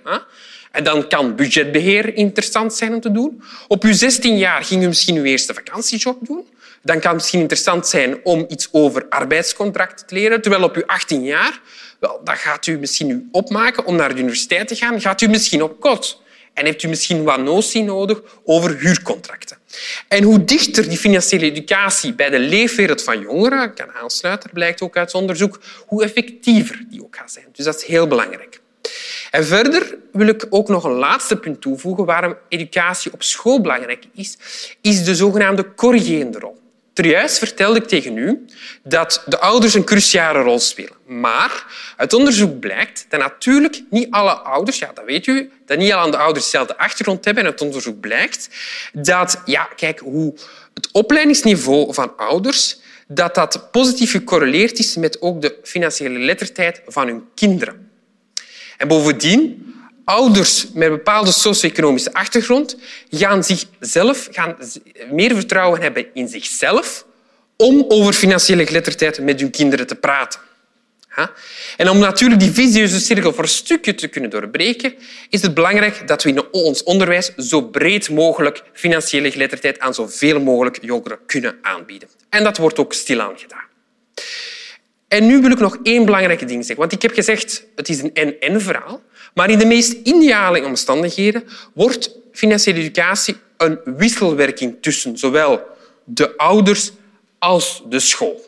En 0.70 0.84
dan 0.84 1.08
kan 1.08 1.36
budgetbeheer 1.36 2.16
interessant 2.16 2.74
zijn 2.74 2.94
om 2.94 3.00
te 3.00 3.12
doen. 3.12 3.42
Op 3.68 3.82
uw 3.84 3.92
16 3.92 4.38
jaar 4.38 4.64
ging 4.64 4.82
u 4.82 4.86
misschien 4.86 5.16
uw 5.16 5.24
eerste 5.24 5.54
vakantiejob 5.54 6.26
doen. 6.26 6.46
Dan 6.82 7.00
kan 7.00 7.10
het 7.10 7.14
misschien 7.14 7.40
interessant 7.40 7.86
zijn 7.88 8.24
om 8.24 8.44
iets 8.48 8.68
over 8.72 9.06
arbeidscontracten 9.08 10.06
te 10.06 10.14
leren. 10.14 10.42
Terwijl 10.42 10.64
op 10.64 10.76
uw 10.76 10.86
18 10.86 11.24
jaar, 11.24 11.60
wel, 11.98 12.20
dan 12.24 12.36
gaat 12.36 12.66
u 12.66 12.78
misschien 12.78 13.10
u 13.10 13.28
opmaken 13.32 13.84
om 13.84 13.96
naar 13.96 14.14
de 14.14 14.20
universiteit 14.20 14.68
te 14.68 14.74
gaan. 14.74 15.00
Gaat 15.00 15.20
u 15.20 15.28
misschien 15.28 15.62
op 15.62 15.80
kot. 15.80 16.22
En 16.54 16.64
heeft 16.64 16.82
u 16.82 16.88
misschien 16.88 17.24
wat 17.24 17.40
notie 17.40 17.82
nodig 17.82 18.22
over 18.44 18.78
huurcontracten. 18.78 19.56
En 20.08 20.22
hoe 20.22 20.44
dichter 20.44 20.88
die 20.88 20.98
financiële 20.98 21.44
educatie 21.44 22.14
bij 22.14 22.30
de 22.30 22.38
leefwereld 22.38 23.02
van 23.02 23.20
jongeren 23.20 23.74
kan 23.74 23.92
aansluiten, 23.92 24.50
blijkt 24.52 24.82
ook 24.82 24.96
uit 24.96 25.14
onderzoek, 25.14 25.60
hoe 25.86 26.04
effectiever 26.04 26.84
die 26.90 27.02
ook 27.02 27.16
gaat 27.16 27.32
zijn. 27.32 27.46
Dus 27.52 27.64
dat 27.64 27.76
is 27.76 27.84
heel 27.84 28.06
belangrijk. 28.06 28.60
En 29.30 29.44
verder 29.44 29.96
wil 30.12 30.26
ik 30.26 30.46
ook 30.50 30.68
nog 30.68 30.84
een 30.84 30.92
laatste 30.92 31.36
punt 31.36 31.60
toevoegen 31.60 32.04
waarom 32.04 32.36
educatie 32.48 33.12
op 33.12 33.22
school 33.22 33.60
belangrijk 33.60 34.04
is, 34.14 34.38
is 34.80 35.04
de 35.04 35.14
zogenaamde 35.14 35.74
corrigerende 35.74 36.38
rol. 36.38 36.58
Juist 37.06 37.38
vertelde 37.38 37.78
ik 37.78 37.88
tegen 37.88 38.16
u 38.16 38.44
dat 38.82 39.22
de 39.26 39.38
ouders 39.38 39.74
een 39.74 39.84
cruciale 39.84 40.42
rol 40.42 40.58
spelen. 40.58 40.92
Maar 41.06 41.66
uit 41.96 42.12
onderzoek 42.12 42.60
blijkt 42.60 43.06
dat 43.08 43.20
natuurlijk 43.20 43.82
niet 43.90 44.10
alle 44.10 44.32
ouders, 44.32 44.78
ja, 44.78 44.90
dat 44.94 45.04
weet 45.04 45.26
u, 45.26 45.50
dat 45.66 45.78
niet 45.78 45.92
alle 45.92 46.16
ouders 46.16 46.44
dezelfde 46.44 46.78
achtergrond 46.78 47.24
hebben. 47.24 47.44
En 47.44 47.50
uit 47.50 47.60
onderzoek 47.60 48.00
blijkt 48.00 48.48
dat, 48.92 49.42
ja, 49.44 49.68
kijk, 49.76 49.98
hoe 49.98 50.34
het 50.74 50.88
opleidingsniveau 50.92 51.94
van 51.94 52.16
ouders 52.16 52.78
dat 53.08 53.34
dat 53.34 53.68
positief 53.70 54.10
gecorreleerd 54.10 54.78
is 54.78 54.96
met 54.96 55.20
ook 55.20 55.40
de 55.40 55.58
financiële 55.62 56.18
lettertijd 56.18 56.82
van 56.86 57.06
hun 57.06 57.24
kinderen. 57.34 57.89
En 58.80 58.88
bovendien 58.88 59.74
ouders 60.04 60.66
met 60.74 60.88
een 60.88 60.94
bepaalde 60.94 61.32
socio-economische 61.32 62.12
achtergrond 62.12 62.76
gaan 63.10 63.44
zichzelf 63.44 64.28
gaan 64.30 64.56
meer 65.10 65.34
vertrouwen 65.34 65.80
hebben 65.80 66.06
in 66.14 66.28
zichzelf 66.28 67.06
om 67.56 67.84
over 67.88 68.12
financiële 68.12 68.66
geletterdheid 68.66 69.20
met 69.20 69.40
hun 69.40 69.50
kinderen 69.50 69.86
te 69.86 69.94
praten. 69.94 70.40
En 71.76 71.88
om 71.88 71.98
natuurlijk 71.98 72.40
die 72.40 72.50
visieuze 72.50 73.00
cirkel 73.00 73.32
voor 73.32 73.48
stukje 73.48 73.94
te 73.94 74.08
kunnen 74.08 74.30
doorbreken, 74.30 74.94
is 75.28 75.42
het 75.42 75.54
belangrijk 75.54 76.08
dat 76.08 76.22
we 76.22 76.28
in 76.28 76.52
ons 76.52 76.82
onderwijs 76.82 77.34
zo 77.36 77.62
breed 77.62 78.10
mogelijk 78.10 78.62
financiële 78.72 79.30
geletterdheid 79.30 79.78
aan 79.78 79.94
zoveel 79.94 80.40
mogelijk 80.40 80.78
jongeren 80.82 81.18
kunnen 81.26 81.58
aanbieden. 81.62 82.08
En 82.28 82.44
dat 82.44 82.56
wordt 82.56 82.78
ook 82.78 82.92
stilaan 82.92 83.38
gedaan. 83.38 83.64
En 85.10 85.26
nu 85.26 85.40
wil 85.40 85.50
ik 85.50 85.58
nog 85.58 85.78
één 85.82 86.04
belangrijk 86.04 86.48
ding 86.48 86.64
zeggen. 86.64 86.76
Want 86.76 86.92
ik 86.92 87.02
heb 87.02 87.12
gezegd, 87.12 87.64
het 87.76 87.88
is 87.88 88.02
een 88.02 88.14
en-en-verhaal. 88.14 89.00
Maar 89.34 89.50
in 89.50 89.58
de 89.58 89.66
meest 89.66 89.92
ideale 89.92 90.64
omstandigheden 90.64 91.44
wordt 91.74 92.16
financiële 92.32 92.78
educatie 92.78 93.36
een 93.56 93.78
wisselwerking 93.84 94.76
tussen 94.80 95.18
zowel 95.18 95.66
de 96.04 96.36
ouders 96.36 96.92
als 97.38 97.82
de 97.88 98.00
school. 98.00 98.46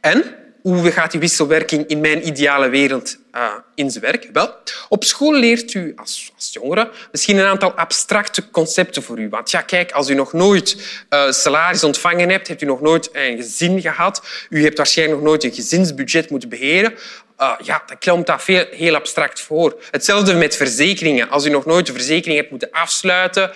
En 0.00 0.24
hoe 0.62 0.90
gaat 0.90 1.10
die 1.10 1.20
wisselwerking 1.20 1.86
in 1.86 2.00
mijn 2.00 2.26
ideale 2.26 2.68
wereld 2.68 3.16
uh, 3.34 3.52
in 3.74 3.90
zijn 3.90 4.04
werk? 4.04 4.28
Wel, 4.32 4.54
op 4.88 5.04
school 5.04 5.34
leert 5.34 5.74
u 5.74 5.92
als, 5.96 6.32
als 6.36 6.50
jongere 6.52 6.90
misschien 7.12 7.36
een 7.36 7.46
aantal 7.46 7.72
abstracte 7.72 8.50
concepten 8.50 9.02
voor 9.02 9.18
u. 9.18 9.28
Want 9.28 9.50
ja, 9.50 9.60
kijk, 9.60 9.92
als 9.92 10.08
u 10.08 10.14
nog 10.14 10.32
nooit 10.32 10.76
uh, 11.10 11.30
salaris 11.30 11.84
ontvangen 11.84 12.28
hebt, 12.28 12.48
hebt 12.48 12.62
u 12.62 12.66
nog 12.66 12.80
nooit 12.80 13.08
een 13.12 13.36
gezin 13.36 13.80
gehad, 13.80 14.22
u 14.48 14.62
hebt 14.62 14.76
waarschijnlijk 14.76 15.18
nog 15.18 15.28
nooit 15.28 15.44
een 15.44 15.52
gezinsbudget 15.52 16.30
moeten 16.30 16.48
beheren, 16.48 16.94
uh, 17.38 17.52
ja, 17.62 17.82
dan 17.86 17.96
komt 17.98 18.26
dat 18.26 18.42
veel, 18.42 18.66
heel 18.70 18.94
abstract 18.94 19.40
voor. 19.40 19.82
Hetzelfde 19.90 20.34
met 20.34 20.56
verzekeringen. 20.56 21.28
Als 21.30 21.46
u 21.46 21.50
nog 21.50 21.64
nooit 21.64 21.88
een 21.88 21.94
verzekering 21.94 22.38
hebt 22.38 22.50
moeten 22.50 22.70
afsluiten, 22.70 23.52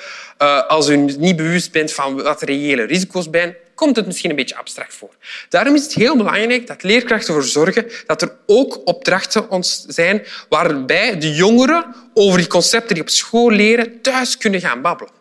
als 0.69 0.89
u 0.89 0.97
niet 0.97 1.37
bewust 1.37 1.73
bent 1.73 1.93
van 1.93 2.23
wat 2.23 2.43
reële 2.43 2.83
risico's 2.83 3.29
zijn, 3.31 3.57
komt 3.75 3.97
het 3.97 4.07
misschien 4.07 4.31
een 4.31 4.37
beetje 4.37 4.57
abstract 4.57 4.95
voor. 4.95 5.15
Daarom 5.49 5.75
is 5.75 5.83
het 5.83 5.95
heel 5.95 6.17
belangrijk 6.17 6.67
dat 6.67 6.83
leerkrachten 6.83 7.35
ervoor 7.35 7.51
zorgen 7.51 7.91
dat 8.07 8.23
er 8.23 8.37
ook 8.47 8.81
opdrachten 8.85 9.47
zijn 9.87 10.27
waarbij 10.49 11.19
de 11.19 11.35
jongeren 11.35 11.95
over 12.15 12.39
die 12.39 12.49
concepten 12.49 12.95
die 12.95 13.03
op 13.03 13.11
school 13.11 13.51
leren 13.51 14.01
thuis 14.01 14.37
kunnen 14.37 14.61
gaan 14.61 14.83
babbelen. 14.83 15.13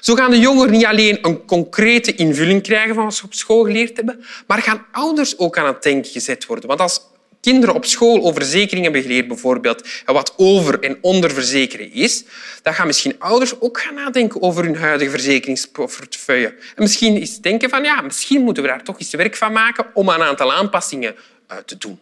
Zo 0.00 0.14
gaan 0.14 0.30
de 0.30 0.38
jongeren 0.38 0.70
niet 0.70 0.84
alleen 0.84 1.18
een 1.22 1.44
concrete 1.44 2.14
invulling 2.14 2.62
krijgen 2.62 2.94
van 2.94 3.04
wat 3.04 3.14
ze 3.14 3.24
op 3.24 3.34
school 3.34 3.64
geleerd 3.64 3.96
hebben, 3.96 4.24
maar 4.46 4.62
gaan 4.62 4.86
ouders 4.92 5.38
ook 5.38 5.58
aan 5.58 5.66
het 5.66 5.82
denken 5.82 6.12
gezet 6.12 6.46
worden. 6.46 6.66
Want 6.68 6.80
als 6.80 7.00
kinderen 7.42 7.74
op 7.74 7.84
school 7.84 8.22
over 8.22 8.42
verzekeringen 8.42 8.92
hebben 8.92 9.02
geleerd, 9.02 9.28
bijvoorbeeld, 9.28 9.88
en 10.04 10.14
wat 10.14 10.34
over- 10.36 10.80
en 10.80 10.98
onderverzekeren 11.00 11.92
is, 11.92 12.24
dan 12.62 12.74
gaan 12.74 12.86
misschien 12.86 13.14
ouders 13.18 13.60
ook 13.60 13.80
gaan 13.80 13.94
nadenken 13.94 14.42
over 14.42 14.64
hun 14.64 14.76
huidige 14.76 15.10
verzekeringsportefeuille. 15.10 16.46
En 16.46 16.82
misschien 16.82 17.16
eens 17.16 17.40
denken 17.40 17.70
van, 17.70 17.84
ja, 17.84 18.00
misschien 18.00 18.42
moeten 18.42 18.62
we 18.62 18.68
daar 18.68 18.82
toch 18.82 18.98
eens 18.98 19.10
werk 19.10 19.36
van 19.36 19.52
maken 19.52 19.86
om 19.94 20.08
een 20.08 20.22
aantal 20.22 20.52
aanpassingen 20.52 21.14
uh, 21.50 21.56
te 21.56 21.78
doen. 21.78 22.00